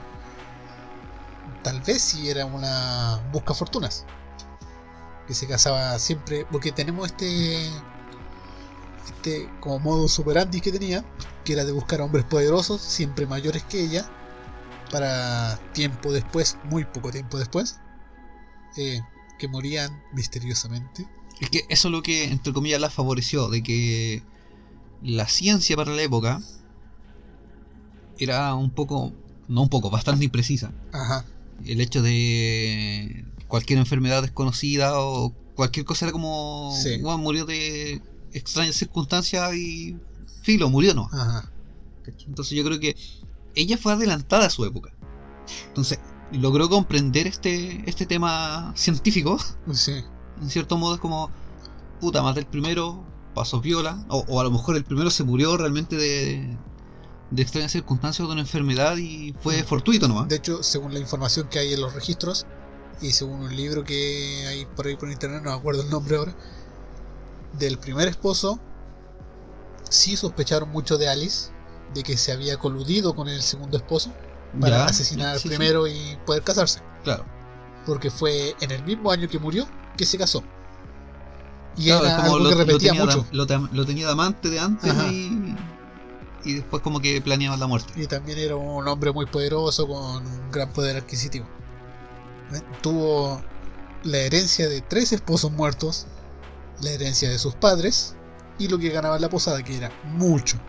[1.63, 4.05] Tal vez si era una busca fortunas.
[5.29, 6.45] Que se casaba siempre.
[6.51, 7.69] Porque tenemos este.
[9.05, 11.05] Este como modo superandi que tenía.
[11.45, 14.09] Que era de buscar hombres poderosos, siempre mayores que ella.
[14.91, 17.79] Para tiempo después, muy poco tiempo después.
[18.75, 19.01] eh,
[19.37, 21.07] que morían misteriosamente.
[21.39, 24.21] Es que eso es lo que, entre comillas, la favoreció, de que
[25.01, 26.41] la ciencia para la época
[28.17, 29.13] era un poco,
[29.47, 30.73] no un poco, bastante imprecisa.
[30.91, 31.23] Ajá.
[31.65, 37.01] El hecho de cualquier enfermedad desconocida o cualquier cosa era como, Sí.
[37.01, 39.97] "Bueno, murió de extrañas circunstancias y
[40.43, 41.09] filo, murió no.
[41.11, 41.51] Ajá.
[42.27, 42.95] Entonces yo creo que
[43.55, 44.91] ella fue adelantada a su época.
[45.67, 45.99] Entonces
[46.31, 49.37] logró comprender este, este tema científico
[49.73, 49.93] Sí.
[50.41, 51.29] en cierto modo es como,
[51.99, 53.03] puta, maté el primero,
[53.35, 56.55] pasó viola, o, o a lo mejor el primero se murió realmente de,
[57.31, 59.65] de extrañas circunstancias o de una enfermedad y fue Mm.
[59.65, 60.27] fortuito nomás.
[60.29, 62.45] De hecho, según la información que hay en los registros
[63.01, 66.17] y según un libro que hay por ahí por internet, no me acuerdo el nombre
[66.17, 66.33] ahora,
[67.53, 68.59] del primer esposo,
[69.89, 71.49] sí sospecharon mucho de Alice,
[71.93, 74.11] de que se había coludido con el segundo esposo
[74.59, 77.25] para Ya, asesinar al sí, sí, primero y poder casarse, Claro,
[77.85, 80.43] porque fue en el mismo año que murió que se casó.
[81.77, 83.25] Y Claro, era como algo que repetía tenía, mucho.
[83.31, 85.55] lo, te- lo tenía de amante de antes y,
[86.43, 87.91] y después como que planeaba la muerte.
[87.95, 91.47] Y también era un hombre muy poderoso con un gran poder adquisitivo.
[92.51, 92.63] ¿Ven?
[92.81, 93.43] Tuvo
[94.03, 96.07] la herencia de tres esposos muertos,
[96.81, 98.15] la herencia de sus padres
[98.57, 100.59] y lo que ganaba en la posada, que era mucho.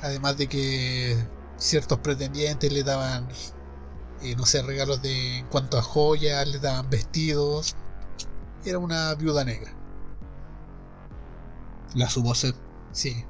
[0.00, 1.16] Además de que
[1.56, 3.28] ciertos pretendientes le daban,
[4.22, 7.76] eh, no sé, regalos de en cuanto a joyas, le daban vestidos.
[8.64, 9.72] Era una viuda negra.
[11.94, 12.54] La supo hacer.
[12.92, 13.24] Sí.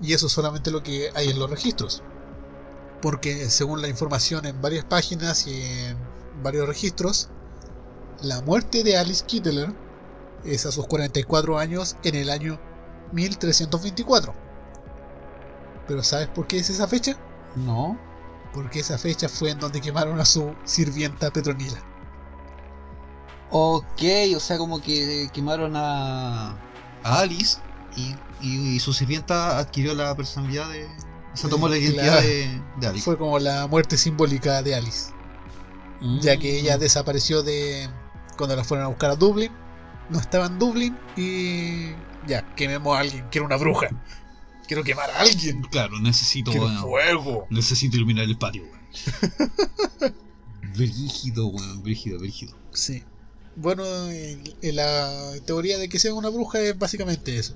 [0.00, 2.02] Y eso es solamente lo que hay en los registros.
[3.02, 5.98] Porque según la información en varias páginas y en
[6.46, 7.28] varios registros,
[8.20, 9.74] la muerte de Alice Kittler
[10.44, 12.58] es a sus 44 años en el año
[13.12, 14.32] 1324.
[15.88, 17.16] Pero ¿sabes por qué es esa fecha?
[17.56, 17.98] No.
[18.52, 21.82] Porque esa fecha fue en donde quemaron a su sirvienta Petronila.
[23.50, 24.02] Ok,
[24.36, 26.50] o sea, como que quemaron a,
[27.02, 27.58] a Alice
[27.96, 30.86] y, y- y su sirvienta adquirió la personalidad de.
[31.32, 33.04] O sea, tomó la Eh, identidad la- de, de Alice.
[33.04, 35.12] Fue como la muerte simbólica de Alice.
[36.20, 37.88] Ya que ella desapareció de
[38.36, 39.50] cuando la fueron a buscar a Dublín.
[40.10, 41.90] No estaba en Dublín y
[42.28, 43.26] ya, quememos a alguien.
[43.30, 43.88] Quiero una bruja.
[44.68, 45.62] Quiero quemar a alguien.
[45.70, 46.52] Claro, necesito.
[46.52, 47.46] Bueno, fuego.
[47.50, 48.76] necesito iluminar el patio, weón.
[50.76, 52.56] brígido, weón, brígido, brígido.
[52.72, 53.02] Sí.
[53.56, 57.54] Bueno, en- en la teoría de que sea una bruja es básicamente eso.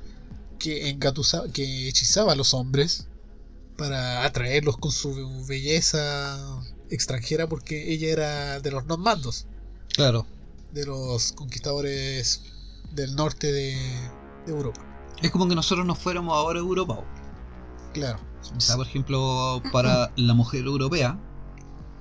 [0.59, 3.07] Que engatusa, que hechizaba a los hombres
[3.77, 6.39] para atraerlos con su belleza
[6.91, 9.47] extranjera porque ella era de los normandos.
[9.95, 10.27] Claro.
[10.73, 12.43] de los conquistadores
[12.93, 13.75] del norte de,
[14.47, 14.81] de Europa.
[15.21, 17.05] Es como que nosotros nos fuéramos ahora a Europa.
[17.93, 18.19] Claro.
[18.57, 21.19] O sea, por ejemplo, para la mujer europea,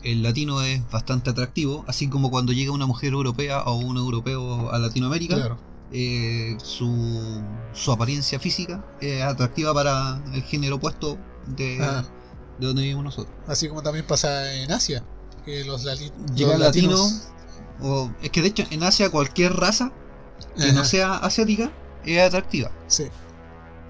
[0.03, 4.71] el latino es bastante atractivo, así como cuando llega una mujer europea o un europeo
[4.71, 5.57] a Latinoamérica, Claro.
[5.91, 7.41] eh, su,
[7.73, 11.17] su apariencia física es atractiva para el género opuesto
[11.47, 12.05] de, Ah.
[12.59, 13.33] De donde vivimos nosotros.
[13.47, 15.03] Así como también pasa en Asia.
[15.45, 17.27] Que los, lali- Llega los latino, latinos.
[17.81, 19.91] o, es que de hecho en Asia cualquier raza
[20.57, 21.71] que Ajá, no sea asiática
[22.05, 22.71] es atractiva.
[22.87, 23.05] sí.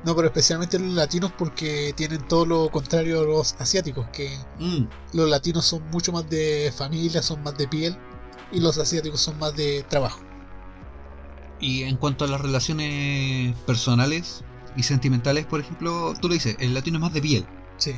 [0.06, 4.08] No, pero especialmente los latinos porque tienen todo lo contrario a los asiáticos.
[4.14, 7.98] Que Mm, los latinos son mucho más de familia, son más de piel.
[8.50, 10.22] Y los asiáticos son más de trabajo.
[11.60, 14.42] Y en cuanto a las relaciones personales
[14.78, 17.46] y sentimentales, por ejemplo, tú lo dices, el latino es más de piel.
[17.78, 17.96] Sí.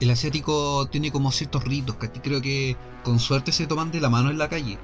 [0.00, 4.10] El asiático tiene como ciertos ritos que creo que con suerte se toman de la
[4.10, 4.78] mano en la calle.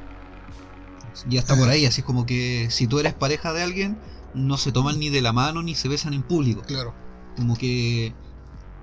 [1.29, 3.99] Ya está por ahí, así es como que si tú eres pareja de alguien,
[4.35, 6.63] no se toman ni de la mano ni se besan en público.
[6.63, 6.95] Claro.
[7.37, 8.15] Como que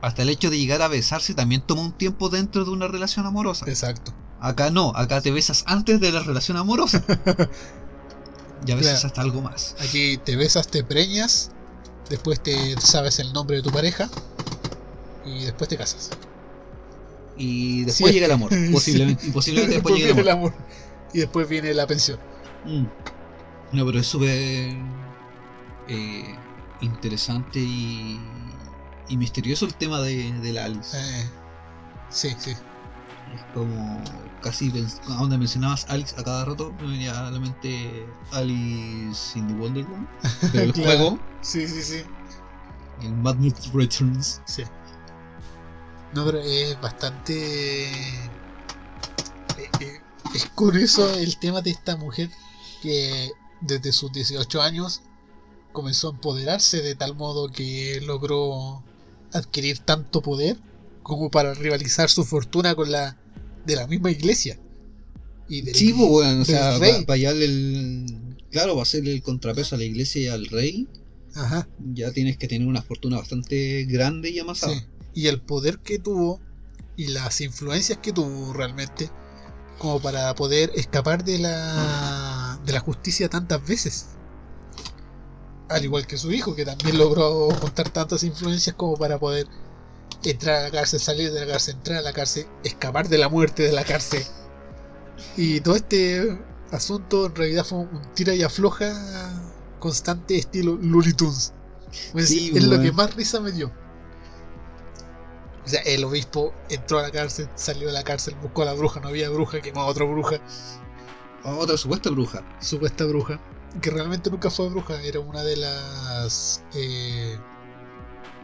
[0.01, 3.25] hasta el hecho de llegar a besarse también toma un tiempo dentro de una relación
[3.25, 3.65] amorosa.
[3.67, 4.13] Exacto.
[4.39, 7.03] Acá no, acá te besas antes de la relación amorosa.
[8.67, 9.07] Y a veces Claro.
[9.07, 9.75] hasta algo más.
[9.79, 11.51] Aquí te besas, te preñas.
[12.09, 14.09] Después te sabes el nombre de tu pareja.
[15.37, 16.09] Y después te casas.
[17.37, 18.49] Y Sí, después es llega el amor.
[18.53, 18.69] sí.
[18.71, 20.51] Posiblemente, posiblemente después llegue el viene amor.
[20.53, 20.65] el amor.
[21.13, 22.19] Y después viene la pensión.
[22.65, 22.85] Mm.
[23.71, 24.75] No, pero es súper
[25.87, 26.35] eh,
[26.81, 28.19] interesante y,
[29.09, 30.97] y misterioso el tema de, de la Alice.
[30.97, 31.29] Eh,
[32.09, 32.51] sí, sí.
[32.51, 34.03] Es como
[34.41, 34.71] casi
[35.09, 39.53] a donde mencionabas Alice a cada rato, me venía a la mente Alice in the
[39.53, 40.07] Wonderland.
[40.51, 40.89] Pero el Claro.
[40.97, 42.01] juego, Sí, sí, sí.
[43.03, 44.41] el Madness Returns.
[44.45, 44.63] Sí.
[46.13, 47.85] No, pero es bastante.
[47.89, 48.29] eh,
[49.79, 49.99] eh,
[50.35, 52.29] Es curioso el tema de esta mujer
[52.81, 53.29] que
[53.61, 55.01] desde sus 18 años
[55.71, 58.83] comenzó a empoderarse de tal modo que logró
[59.33, 60.57] adquirir tanto poder
[61.03, 63.17] como para rivalizar su fortuna con la
[63.65, 64.59] de la misma iglesia.
[65.47, 68.37] Y del- Sí, pues bueno, o del sea, para hallarle el.
[68.51, 70.87] Claro, va a ser el contrapeso a la iglesia y al rey.
[71.35, 71.67] Ajá.
[71.93, 74.73] Ya tienes que tener una fortuna bastante grande y amasada.
[74.73, 74.85] Sí.
[75.19, 76.39] Y el poder que tuvo
[76.95, 79.11] y las influencias que tuvo realmente
[79.77, 84.05] como para poder escapar de la de la justicia tantas veces.
[85.67, 89.45] Al igual que su hijo, que también logró juntar tantas influencias como para poder
[90.23, 93.27] entrar a la cárcel, salir de la cárcel, entrar a la cárcel, escapar de la
[93.27, 94.23] muerte de la cárcel.
[95.35, 96.39] Y todo este
[96.71, 98.93] asunto en realidad fue un tira y afloja
[99.79, 101.51] constante estilo Looney Tunes.
[102.19, 103.69] Sí, es lo que más risa me dio.
[105.69, 108.73] O sea, el obispo entró a la cárcel, salió de la cárcel, buscó a la
[108.73, 110.39] bruja, no había bruja, quemó a otra bruja,
[111.43, 112.43] Otra supuesta bruja.
[112.59, 113.39] supuesta bruja,
[113.79, 117.37] que realmente nunca fue bruja, era una de las eh,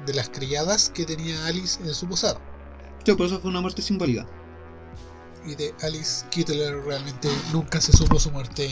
[0.05, 2.39] de las criadas que tenía Alice en su posada.
[3.03, 4.28] Sí, por eso fue una muerte simbólica.
[5.47, 8.69] Y de Alice Kittler realmente nunca se supo su muerte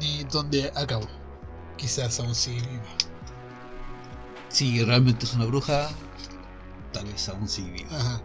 [0.00, 1.08] ni dónde acabó.
[1.78, 2.84] Quizás aún sigue viva.
[4.50, 5.88] Si realmente es una bruja,
[6.98, 7.96] tal vez aún sigue viva.
[7.96, 8.22] Ajá.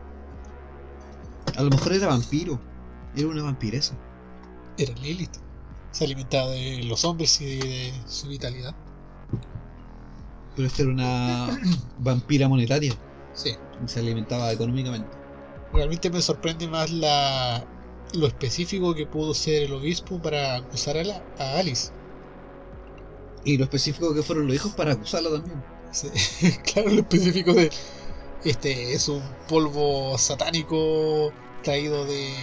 [1.55, 2.59] A lo mejor era vampiro.
[3.15, 3.95] Era una vampiresa.
[4.77, 5.35] Era Lilith.
[5.91, 8.75] Se alimentaba de los hombres y de su vitalidad.
[10.55, 11.59] Pero esta era una
[11.99, 12.93] vampira monetaria.
[13.33, 13.51] Sí.
[13.85, 15.09] Se alimentaba económicamente.
[15.71, 17.65] Realmente me sorprende más la
[18.13, 21.91] lo específico que pudo ser el obispo para acusar a, la, a Alice.
[23.43, 25.63] Y lo específico que fueron los hijos para acusarla también.
[25.91, 26.09] Sí,
[26.73, 27.71] claro, lo específico de
[28.45, 31.31] este es un polvo satánico
[31.63, 32.33] traído de,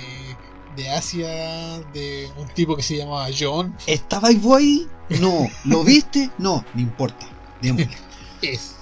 [0.77, 3.77] de Asia, de un tipo que se llamaba John.
[3.87, 4.89] ¿Estabais vos ahí?
[5.21, 5.47] No.
[5.65, 6.31] ¿Lo viste?
[6.39, 6.65] No.
[6.75, 7.27] No importa.
[7.61, 7.91] Démosle.
[8.43, 8.75] Es.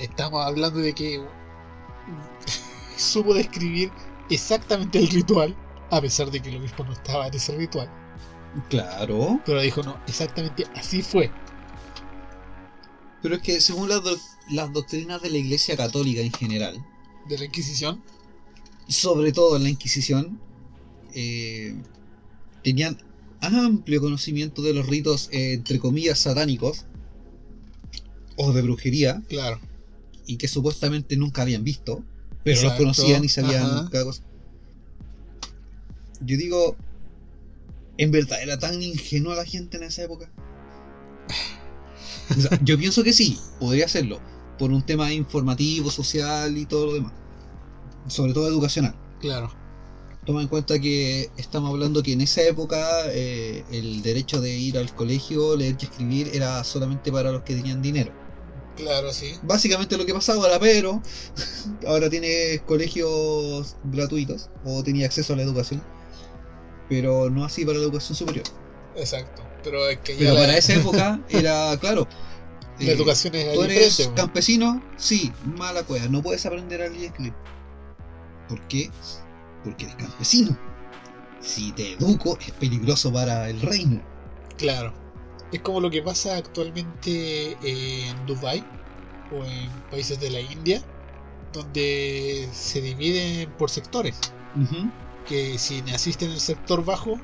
[0.00, 1.22] Estamos hablando de que
[2.96, 3.90] supo describir
[4.30, 5.54] exactamente el ritual,
[5.90, 7.90] a pesar de que el obispo no estaba en ese ritual.
[8.68, 9.40] Claro.
[9.44, 11.30] Pero dijo, no, exactamente así fue.
[13.22, 14.18] Pero es que según las, doc-
[14.50, 16.84] las doctrinas de la Iglesia Católica en general,
[17.28, 18.02] De la Inquisición.
[18.88, 20.40] sobre todo en la Inquisición,
[21.14, 21.74] eh,
[22.64, 22.98] tenían
[23.40, 26.84] amplio conocimiento de los ritos, eh, entre comillas, satánicos
[28.36, 29.60] o de brujería, Claro.
[30.26, 32.02] y que supuestamente nunca habían visto,
[32.44, 33.88] pero los conocían y sabían ajá.
[33.90, 34.22] cada cosa.
[36.22, 36.76] Yo digo,
[37.96, 40.30] ¿en verdad era tan ingenua la gente en esa época?
[42.30, 44.20] O sea, yo pienso que sí, podría serlo,
[44.60, 47.12] por un tema informativo, social y todo lo demás.
[48.08, 48.94] Sobre todo educacional.
[49.18, 49.50] Claro.
[50.26, 54.76] Toma en cuenta que estamos hablando que en esa época eh, el derecho de ir
[54.76, 58.12] al colegio, leer y escribir era solamente para los que tenían dinero.
[58.76, 59.32] Claro, sí.
[59.42, 61.00] Básicamente lo que pasaba ahora, pero
[61.86, 65.82] ahora tienes colegios gratuitos o tenía acceso a la educación,
[66.90, 68.44] pero no así para la educación superior.
[68.94, 69.42] Exacto.
[69.64, 72.06] Pero es que ya Pero la, para esa época era, claro,
[72.80, 77.04] la eh, educación es tú eres campesino, sí, mala cueva, no puedes aprender a leer
[77.04, 77.34] escribir.
[78.48, 78.90] ¿Por qué?
[79.64, 80.56] Porque eres campesino.
[81.40, 84.02] Si te educo es peligroso para el reino.
[84.56, 84.92] Claro.
[85.52, 88.64] Es como lo que pasa actualmente en Dubai
[89.32, 90.82] o en países de la India,
[91.52, 94.18] donde se dividen por sectores.
[95.26, 97.18] Que si naciste en el sector bajo,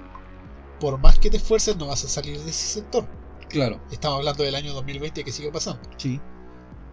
[0.81, 3.07] por más que te esfuerces, no vas a salir de ese sector.
[3.49, 5.81] Claro, Estamos hablando del año 2020 que sigue pasando.
[5.97, 6.21] sí.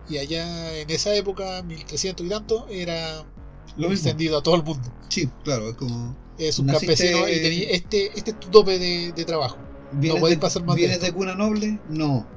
[0.10, 3.24] Y allá en esa época, 1300 y tanto, era
[3.78, 4.92] Lo extendido a todo el mundo.
[5.08, 6.16] Sí, claro, es como.
[6.38, 9.58] Es un Naciste- campesino y tenía este, este es tu tope de, de trabajo.
[9.94, 11.06] ¿Vienes, puedes de, pasar más de ¿vienes esto.
[11.08, 11.80] de cuna noble?
[11.90, 12.28] No.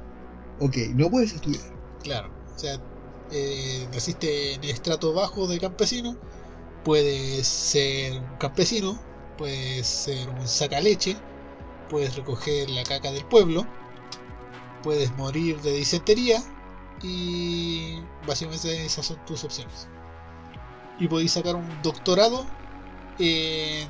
[0.60, 1.64] Ok, no puedes estudiar.
[2.04, 2.30] Claro.
[2.54, 2.80] O sea,
[3.32, 6.16] eh, naciste en estrato bajo de campesino,
[6.84, 8.96] puedes ser un campesino,
[9.38, 11.16] puedes ser un sacaleche,
[11.90, 13.66] puedes recoger la caca del pueblo,
[14.86, 16.40] puedes morir de disentería
[17.02, 19.88] y básicamente esas son tus opciones.
[21.00, 22.46] Y podéis sacar un doctorado
[23.18, 23.88] en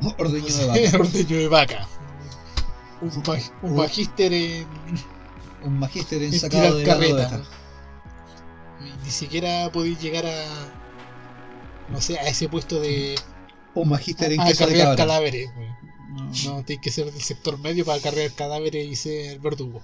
[0.18, 0.98] Ordeño No de vaca.
[1.00, 1.88] ordeño de vaca.
[3.00, 4.66] Un, ma- un Un- magíster en.
[5.64, 7.42] Un magíster en ensacado tirar de carreta.
[9.04, 10.44] Ni siquiera podéis llegar a.
[11.90, 13.16] No sé, a ese puesto de.
[13.74, 14.96] Un magíster en a de cabra.
[14.96, 15.52] cadáveres.
[15.56, 15.68] güey.
[16.12, 16.30] No.
[16.44, 19.82] No, tienes que ser del sector medio para cargar cadáveres y ser verdugo.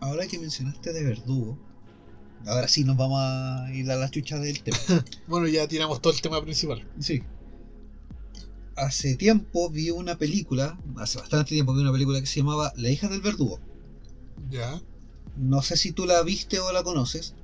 [0.00, 1.58] Ahora que mencionaste de verdugo,
[2.46, 4.78] ahora sí nos vamos a ir a la chucha del tema.
[5.26, 6.86] Bueno, ya tiramos todo el tema principal.
[7.00, 7.22] Sí.
[8.76, 12.90] Hace tiempo vi una película, hace bastante tiempo vi una película que se llamaba La
[12.90, 13.58] hija del verdugo.
[14.50, 14.80] Ya.
[15.36, 17.34] No sé si tú la viste o la conoces.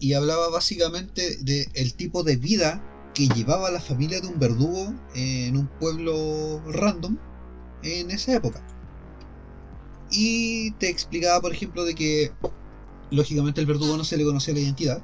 [0.00, 2.84] Y hablaba básicamente de el tipo de vida
[3.14, 7.18] que llevaba la familia de un verdugo en un pueblo random
[7.82, 8.62] en esa época.
[10.10, 12.32] Y te explicaba, por ejemplo, de que
[13.10, 15.02] lógicamente el verdugo no se le conocía la identidad.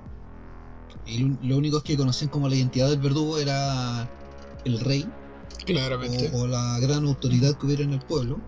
[1.04, 4.10] Y lo, lo único que conocían como la identidad del verdugo era
[4.64, 5.06] el rey
[5.66, 6.30] Claramente.
[6.32, 8.40] o, o la gran autoridad que hubiera en el pueblo.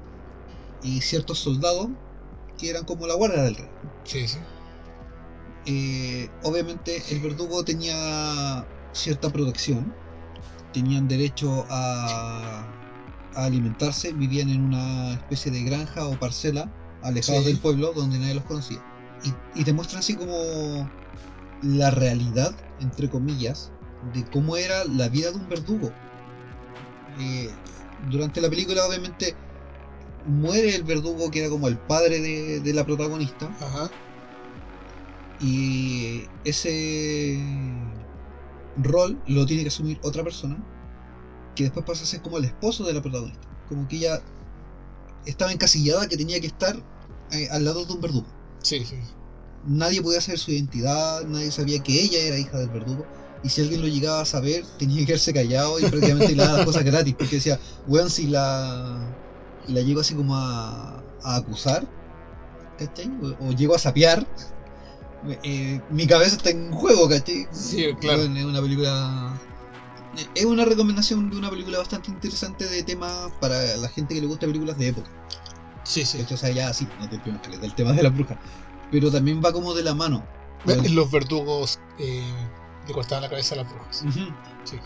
[0.83, 1.89] Y ciertos soldados
[2.59, 3.68] que eran como la guardia del rey.
[4.05, 4.39] Sí, sí.
[5.66, 9.93] Eh, obviamente el verdugo tenía cierta protección,
[10.72, 12.76] tenían derecho a,
[13.37, 16.72] a alimentarse, vivían en una especie de granja o parcela
[17.03, 17.51] alejados Sí.
[17.53, 18.82] del pueblo donde nadie los conocía.
[19.24, 20.89] Y, y te muestran así como
[21.62, 23.70] la realidad, entre comillas,
[24.14, 25.91] de cómo era la vida de un verdugo.
[27.20, 27.51] Eh,
[28.11, 29.34] durante la película obviamente
[30.26, 33.47] muere el verdugo que era como el padre de- de la protagonista.
[33.61, 33.91] Ajá.
[35.41, 37.39] Y ese
[38.82, 40.57] rol lo tiene que asumir otra persona
[41.57, 43.41] que después pasa a ser como el esposo de la protagonista.
[43.69, 44.23] Como que ella
[45.25, 46.77] estaba encasillada que tenía que estar
[47.33, 48.27] eh, al lado de un verdugo.
[48.63, 48.97] Sí, sí.
[49.67, 53.05] Nadie podía saber su identidad, nadie sabía que ella era hija del verdugo.
[53.43, 56.59] Y si alguien lo llegaba a saber, tenía que quedarse callado y prácticamente le daba
[56.59, 57.15] las cosas gratis.
[57.19, 58.99] Porque decía, weón, si la,
[59.67, 61.87] la llego así como a, a acusar,
[62.79, 63.11] ¿cachai?
[63.23, 64.27] O, o llego a sapear,
[65.43, 67.47] eh, mi cabeza está en juego, ¿cachai?
[67.53, 68.23] Sí, claro.
[68.23, 69.41] Es una película.
[70.35, 74.27] Es una recomendación de una película bastante interesante de tema para la gente que le
[74.27, 75.11] gusta películas de época.
[75.85, 76.21] Sí, sí.
[76.21, 78.39] Hecho, o sea, ya sí, no te que del tema de la bruja.
[78.91, 80.27] Pero también va como de la mano.
[80.91, 82.33] Los verdugos eh,
[82.87, 84.03] le cortaban la cabeza a las brujas.
[84.03, 84.35] Ujú.
[84.64, 84.81] Sí.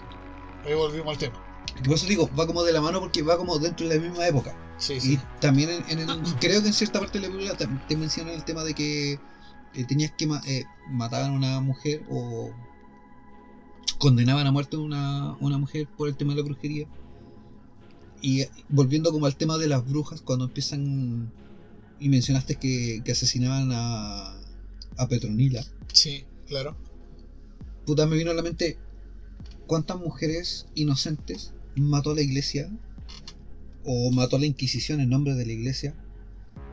[0.64, 1.42] Ahí volvimos al tema.
[1.84, 4.26] Por eso digo, va como de la mano porque va como dentro de la misma
[4.26, 4.54] época.
[4.78, 5.20] Sí, Y sí.
[5.40, 7.56] también en, en el- creo que en cierta parte de la película
[7.88, 9.12] te mencionan el tema de que
[9.74, 12.52] eh, tenías que ma- eh, matar a una mujer o
[14.00, 16.88] condenaban a muerte a una, una mujer por el tema de la brujería.
[18.22, 21.30] Y volviendo como al tema de las brujas, cuando empiezan
[22.00, 24.34] y mencionaste que, que asesinaban a,
[24.96, 26.76] a Petronila, Sí, claro.
[27.86, 28.78] puta me vino a la mente
[29.66, 32.68] cuántas mujeres inocentes mató a la iglesia
[33.84, 35.94] o mató a la Inquisición en nombre de la iglesia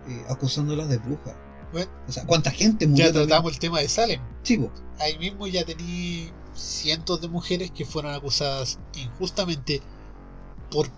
[0.09, 1.36] eh, acusándolas de brujas.
[1.73, 3.05] Bueno, O sea, cuánta gente murió.
[3.05, 3.28] ya también?
[3.30, 4.21] tratamos el tema de Salem.
[4.59, 4.71] Po.
[4.99, 9.82] Ahí mismo ya tení cientos de mujeres que fueron acusadas injustamente
[10.70, 10.89] por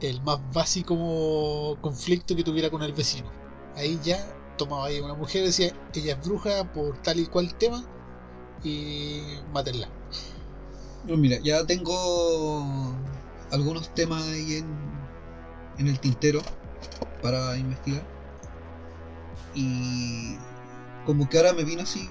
[0.00, 3.30] el más básico conflicto que tuviera con el vecino.
[3.76, 4.18] Ahí ya
[4.58, 7.84] tomaba ahí una mujer y decía, ella es bruja por tal y cual tema
[8.64, 9.88] y mátenla.
[11.04, 12.94] No, mira, ya tengo
[13.50, 14.66] algunos temas ahí en,
[15.78, 16.42] en el tintero
[17.20, 18.04] para investigar.
[19.54, 20.36] Y
[21.04, 22.08] como que ahora me vino así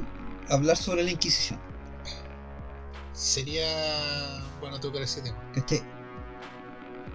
[0.49, 1.59] a hablar sobre la Inquisición.
[3.21, 5.37] Sería bueno tocar ese tema.
[5.53, 5.79] ¿Cachai?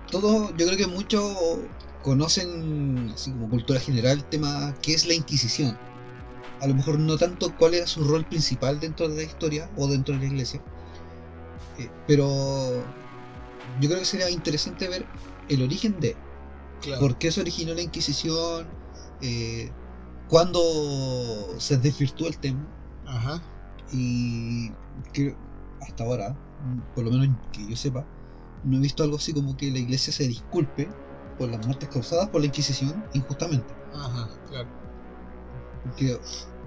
[0.09, 1.37] Todos, yo creo que muchos
[2.05, 5.77] conocen, así como cultura general, el tema qué es la Inquisición.
[6.61, 9.89] A lo mejor no tanto cuál era su rol principal dentro de la historia o
[9.89, 10.63] dentro de la iglesia.
[11.77, 12.85] Eh, pero
[13.81, 15.05] yo creo que sería interesante ver
[15.49, 16.17] el origen de
[16.83, 17.01] Claro.
[17.01, 18.69] por qué se originó la Inquisición,
[19.23, 19.73] eh,
[20.29, 22.65] cuándo se desvirtuó el tema.
[23.07, 23.43] Ajá.
[23.93, 24.71] Y
[25.13, 25.35] que
[25.87, 28.05] hasta ahora, mm, por lo menos que yo sepa,
[28.65, 30.89] no he visto algo así como que la iglesia se disculpe
[31.39, 33.75] por las muertes causadas por la Inquisición injustamente.
[33.95, 34.69] Ajá, claro.
[35.85, 36.19] Porque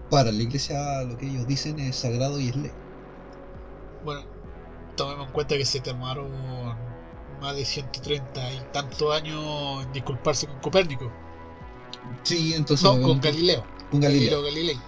[0.09, 2.72] para la iglesia lo que ellos dicen es sagrado y es ley.
[4.03, 4.22] Bueno,
[4.95, 6.32] tomemos en cuenta que se tomaron
[7.41, 11.11] más de 130 y tantos años en disculparse con Copérnico.
[12.24, 12.84] Sí, entonces.
[12.84, 13.63] No, con Galileo.
[13.91, 14.41] con Galileo.
[14.43, 14.80] Galilei.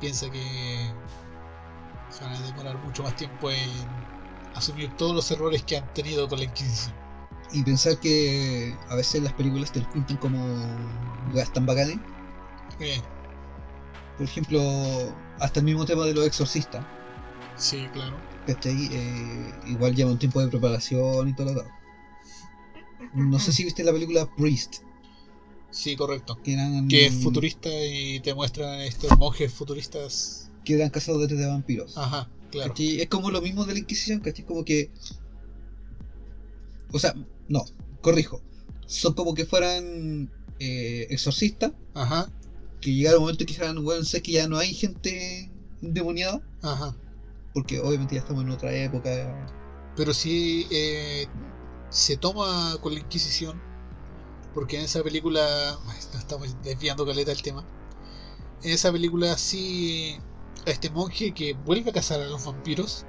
[0.00, 0.92] Piensa que
[2.16, 3.70] se van a demorar mucho más tiempo en
[4.54, 6.94] asumir todos los errores que han tenido con la Inquisición.
[7.52, 10.38] Y pensar que a veces las películas te pintan como
[11.32, 11.98] weas tan bacanes.
[12.78, 13.00] Bien,
[14.16, 14.60] Por ejemplo,
[15.38, 16.84] hasta el mismo tema de los exorcistas.
[17.56, 18.16] sí, claro.
[18.46, 18.88] ¿cachai?
[18.92, 21.64] Eh, igual lleva un tiempo de preparación y todo lo.
[23.14, 24.76] No sé si viste la película Priest,
[25.70, 26.38] Sí, correcto.
[26.42, 30.45] que eran, Que es futurista y te muestran estos monjes futuristas.
[30.66, 31.96] Que eran cazadores de vampiros.
[31.96, 32.72] Ajá, claro.
[32.72, 33.00] ¿Cachai?
[33.00, 34.44] Es como lo mismo de la Inquisición, ¿cachai?
[34.44, 34.90] Como que.
[36.92, 37.14] O sea,
[37.48, 37.64] no,
[38.02, 38.42] corrijo.
[38.86, 42.30] Son como que fueran eh, exorcistas, Ajá,
[42.80, 45.50] que llegara un momento que dijeran, bueno, sé que ya no hay gente
[45.82, 46.96] endemoniada, ajá.
[47.54, 49.48] porque obviamente ya estamos en otra época.
[49.96, 51.26] Pero sí eh,
[51.90, 53.60] se toma con la Inquisición,
[54.52, 55.78] porque en esa película,
[56.12, 57.64] nos estamos desviando caleta el tema,
[58.62, 60.18] en esa película sí
[60.66, 63.04] a este monje que vuelve a cazar a los vampiros,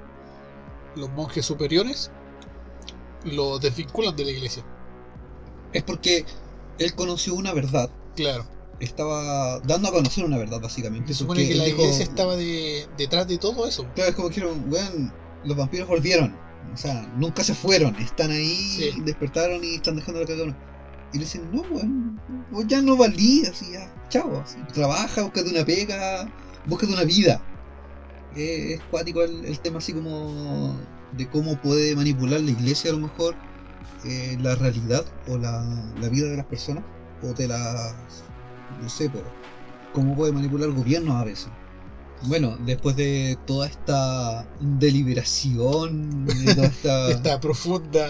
[0.96, 2.12] los monjes superiores,
[3.24, 4.64] lo desvinculan de la iglesia.
[5.74, 6.26] Es porque
[6.80, 8.46] él conoció una verdad, Claro.
[8.80, 11.14] estaba dando a conocer una verdad, básicamente.
[11.14, 13.86] Se supone que la dijo- iglesia estaba de- detrás de todo eso.
[13.96, 15.12] Claro, es como dijeron, weón,
[15.44, 16.36] los vampiros volvieron.
[16.74, 19.02] O sea, nunca se fueron, están ahí, Sí.
[19.02, 20.56] despertaron y están dejando la cagada.
[21.14, 22.20] Y le dicen, no, weón,
[22.52, 23.90] vos ya no valí, así ya,
[24.44, 26.30] así, trabaja, búscate una pega,
[26.68, 27.42] búscate una vida.
[28.36, 30.76] Eh, es cuático el, el tema así como
[31.18, 33.36] de cómo puede manipular la iglesia a lo mejor
[34.06, 35.64] eh, la realidad o la,
[36.00, 36.84] la vida de las personas
[37.24, 37.96] o de las,
[38.82, 39.24] no sé, po,
[39.94, 41.48] cómo puede manipular gobiernos a veces.
[42.24, 47.10] Bueno, después de toda esta deliberación, de toda esta...
[47.12, 48.08] Esta profunda.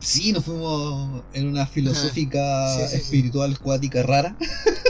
[0.00, 2.96] Sí, nos fuimos en una filosófica Sí, sí, sí.
[2.96, 4.36] espiritual cuática rara.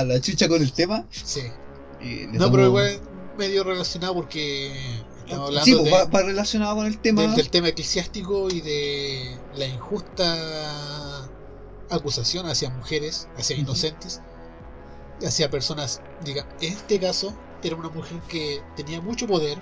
[0.00, 1.06] a la chucha con el tema.
[1.10, 1.42] Sí.
[2.32, 3.00] No, pero igual
[3.38, 4.72] medio relacionado porque
[5.24, 7.22] estamos hablando Sí, pues, de- va, va relacionado con el tema.
[7.22, 11.28] del, del tema eclesiástico y de la injusta
[11.90, 14.20] acusación hacia mujeres, hacia inocentes,
[15.24, 19.58] hacia personas, diga, en este caso era una mujer que tenía mucho poder,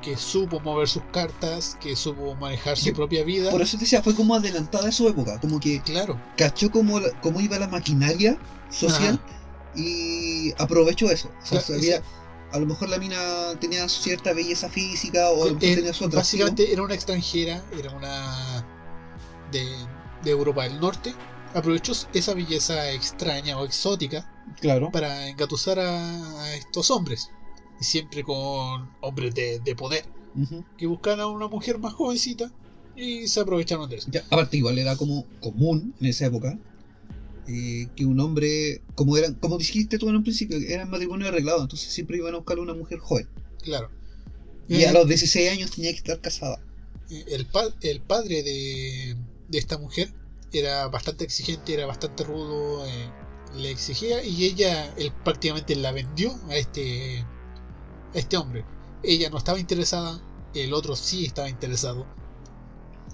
[0.00, 3.50] que supo mover sus cartas, que supo manejar su propia vida.
[3.50, 5.38] Por eso te decía, fue como adelantada a su época.
[5.40, 8.36] Como que Claro, cachó cómo, cómo iba la maquinaria
[8.72, 9.20] social
[9.74, 11.28] y aprovechó eso.
[11.28, 12.04] O sea, Claro, sabía- esa-
[12.52, 13.18] a lo mejor la mina
[13.60, 16.16] tenía cierta belleza física o Eh, tenía su atractivo.
[16.16, 18.66] básicamente era una extranjera, era una
[19.50, 19.64] de,
[20.22, 21.14] de Europa del Norte.
[21.54, 24.26] Aprovechó esa belleza extraña o exótica
[24.60, 24.90] Claro.
[24.90, 27.30] para engatusar a, a estos hombres.
[27.80, 30.04] Y siempre con hombres de, de poder,
[30.76, 32.50] que buscaban a una mujer más jovencita
[32.94, 34.10] y se aprovecharon de eso.
[34.10, 36.58] Ya, aparte igual era como común en esa época
[37.46, 41.62] eh, que un hombre, como eran, como dijiste tú en un principio, eran matrimonio arreglado,
[41.62, 43.28] entonces siempre iban a buscar una mujer joven.
[43.62, 43.90] Claro.
[44.66, 46.64] Y a los 16 años tenía que estar casada.
[47.08, 49.16] el, pa- el padre de,
[49.48, 50.14] de esta mujer
[50.52, 53.14] era bastante exigente, era bastante rudo, eh,
[53.54, 57.30] le exigía y ella él prácticamente la vendió a este,
[58.14, 58.66] a este hombre.
[59.02, 60.24] Ella no estaba interesada,
[60.54, 62.12] el otro sí estaba interesado.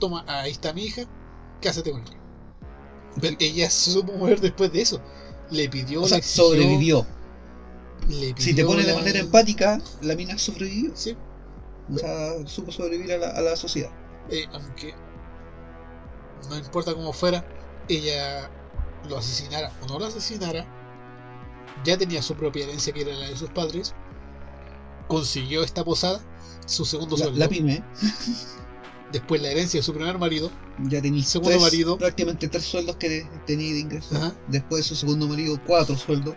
[0.01, 1.03] Toma, ahí está mi hija,
[1.61, 2.23] cásate con ella.
[3.39, 5.01] Ella se supo mover después de eso.
[5.51, 7.07] Le pidió, O sea, le exigió, sobrevivió.
[8.09, 10.91] le Si te pones de la- manera empática, la mina sobrevivió.
[10.95, 11.17] Sí,
[11.95, 13.91] O sea, supo sobrevivir a la, a la sociedad.
[14.31, 14.95] eh, aunque
[16.51, 17.45] no importa cómo fuera,
[17.89, 18.51] ella
[19.09, 20.67] lo asesinara o no lo asesinara,
[21.85, 23.95] ya tenía su propia herencia que era la de sus padres,
[25.09, 26.21] consiguió esta posada,
[26.67, 27.83] su segundo La, sueldo, la pyme
[29.13, 30.51] después la herencia de su primer marido,
[30.85, 31.99] ya tenía Segundo tres- marido.
[31.99, 34.17] prácticamente tres sueldos que tenía de ingreso.
[34.17, 34.33] Ajá.
[34.49, 36.35] Después de su segundo marido, cuatro sueldos.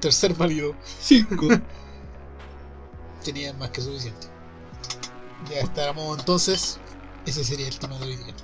[0.00, 1.48] tercer marido, Cinco.
[3.24, 4.26] tenía más que suficiente.
[5.50, 6.78] Ya estábamos entonces,
[7.26, 8.34] ese sería el tema de hoy día.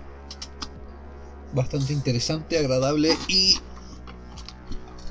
[1.53, 3.59] Bastante interesante, agradable y.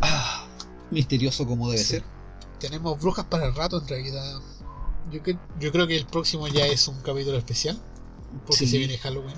[0.02, 0.46] ah,
[0.92, 1.92] misterioso como debe Sí.
[1.92, 2.04] ser.
[2.60, 4.40] Tenemos brujas para el rato en realidad.
[5.12, 7.80] Yo, cre- yo creo que el próximo ya es un capítulo especial.
[8.46, 8.68] Porque Sí.
[8.68, 9.36] se viene Halloween.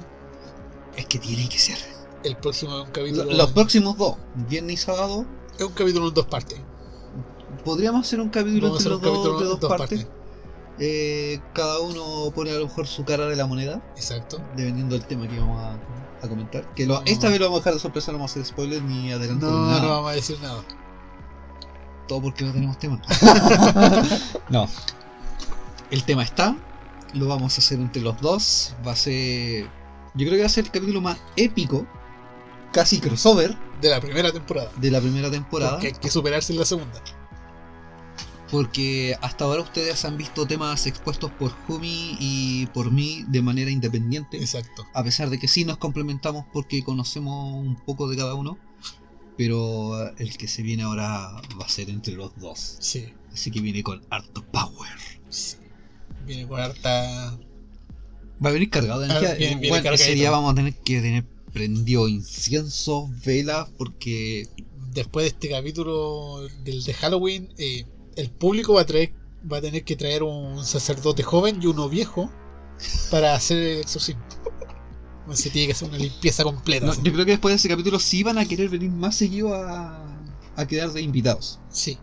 [0.95, 1.77] Es que tiene que ser.
[2.23, 3.31] El próximo es un Lo- capítulo.
[3.33, 4.15] Los próximos dos,
[4.49, 5.25] viernes y sábado,
[5.57, 6.59] Es un capítulo en dos partes.
[7.63, 9.99] podríamos hacer un capítulo entre hacer los capítulo dos de dos, dos partes.
[10.05, 10.07] partes.
[10.79, 14.39] Eh, cada uno pone a lo mejor su cara de la moneda, Exacto.
[14.57, 15.73] dependiendo del tema que vamos a,
[16.25, 16.73] a comentar.
[16.73, 17.01] Que lo- No.
[17.05, 19.45] esta vez lo vamos a dejar de sorpresa, no vamos a hacer spoilers ni adelanto
[19.49, 19.81] No, nada.
[19.81, 20.63] no vamos a decir nada.
[22.07, 23.01] Todo porque no tenemos tema.
[24.49, 24.67] no.
[25.91, 26.55] El tema está.
[27.13, 28.73] Lo vamos a hacer entre los dos.
[28.85, 29.69] Va a ser.
[30.15, 31.85] Yo creo que va a ser el capítulo más épico.
[32.71, 33.55] Casi crossover.
[33.81, 34.71] De la primera temporada.
[34.77, 35.73] De la primera temporada.
[35.73, 37.01] Porque hay que superarse en la segunda.
[38.51, 43.71] Porque hasta ahora ustedes han visto temas expuestos por Jumi y por mí de manera
[43.71, 44.37] independiente.
[44.37, 44.85] Exacto.
[44.93, 48.57] A pesar de que sí nos complementamos porque conocemos un poco de cada uno.
[49.37, 52.77] Pero el que se viene ahora va a ser entre los dos.
[52.79, 53.13] Sí.
[53.33, 54.89] Así que viene con harto power.
[55.29, 55.57] sí.
[56.25, 57.37] Viene con harta.
[58.43, 59.35] Va a venir cargado de Ah, energía.
[59.35, 64.47] bien, bien bueno, ese día vamos a tener que tener prendido incienso, velas, porque
[64.93, 69.11] Después de este capítulo del de Halloween, eh, el público va a traer
[69.51, 72.31] va a tener que traer un sacerdote joven y uno viejo
[73.11, 74.21] para hacer el exorcismo.
[75.33, 76.85] Se tiene que hacer una limpieza completa.
[76.85, 79.53] no, yo creo que después de ese capítulo sí van a querer venir más seguido
[79.53, 80.05] a,
[80.55, 81.59] a quedar de invitados.
[81.69, 81.97] Sí,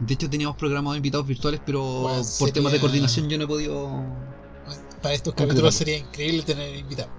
[0.00, 3.44] De hecho teníamos programados invitados virtuales, pero Bueno, por sería- temas de coordinación yo no
[3.44, 4.04] he podido...
[5.02, 7.12] para estos capítulos sería increíble tener invitados.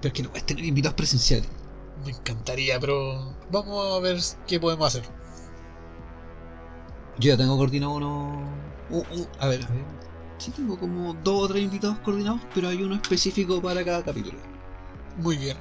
[0.00, 1.48] Pero es que no puedes tener invitados presenciales.
[2.04, 5.04] Me encantaría, pero vamos a ver qué podemos hacer.
[7.18, 8.44] Yo ya tengo coordinado uno...
[8.90, 9.84] u- u- a ver, a ver.
[10.38, 14.38] Sí tengo como dos o tres invitados coordinados, pero hay uno específico para cada capítulo.
[15.18, 15.56] Muy bien,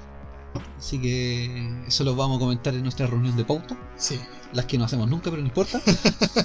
[0.78, 3.78] Así que eso lo vamos a comentar en nuestra reunión de pauta.
[3.98, 4.20] sí.
[4.52, 5.82] Las que no hacemos nunca, pero no importa.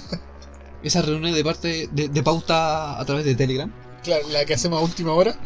[0.83, 3.71] Esa reunión de parte de, de pauta a través de Telegram.
[4.03, 5.37] Claro, la que hacemos a última hora.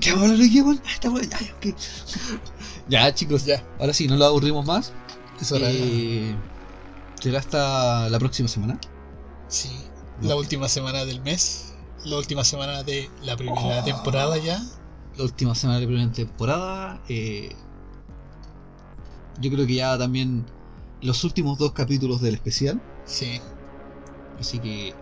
[0.00, 0.80] ¿Qué vamos a hablar hoy día, weón?
[0.84, 1.28] Ah, está bueno,
[2.88, 4.92] ya, chicos, Ya, ahora sí, no lo aburrimos más.
[5.40, 5.68] eso era.
[5.70, 6.36] Eh,
[7.20, 8.78] será hasta la próxima semana.
[9.48, 9.70] Sí,
[10.20, 11.72] la última semana del mes.
[12.04, 13.84] La última semana de la primera Oh.
[13.84, 14.62] temporada ya.
[15.16, 17.00] La última semana de la primera temporada.
[17.08, 17.54] eh,
[19.40, 20.44] yo creo que ya también
[21.00, 22.80] los últimos dos capítulos del especial.
[23.06, 23.40] Sí,
[24.38, 24.94] Así que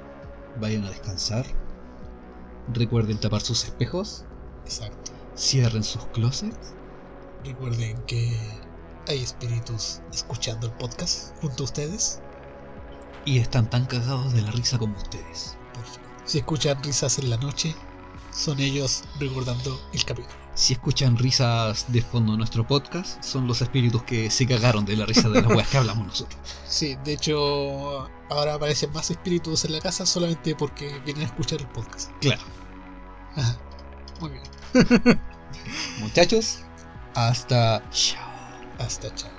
[0.60, 1.44] vayan a descansar.
[2.66, 4.24] Recuerden tapar sus espejos.
[4.64, 5.12] exacto.
[5.36, 6.74] Cierren sus closets.
[7.42, 8.60] Recuerden que
[9.06, 12.20] hay espíritus escuchando el podcast junto a ustedes.
[13.24, 15.56] Y están tan cagados de la risa como ustedes.
[15.74, 16.08] Perfecto.
[16.24, 17.74] Si escuchan risas en la noche,
[18.32, 20.41] son ellos recordando el capítulo.
[20.54, 24.96] Si escuchan risas de fondo en nuestro podcast, son los espíritus que se cagaron de
[24.96, 26.40] la risa de las weas que hablamos nosotros.
[26.72, 31.60] Sí, de hecho, ahora aparecen más espíritus en la casa solamente porque vienen a escuchar
[31.60, 32.10] el podcast.
[32.20, 32.40] Claro.
[33.36, 33.58] Ajá.
[34.20, 34.42] Muy bien.
[36.00, 36.60] Muchachos,
[37.14, 38.32] hasta chao.
[38.78, 39.31] Hasta chao.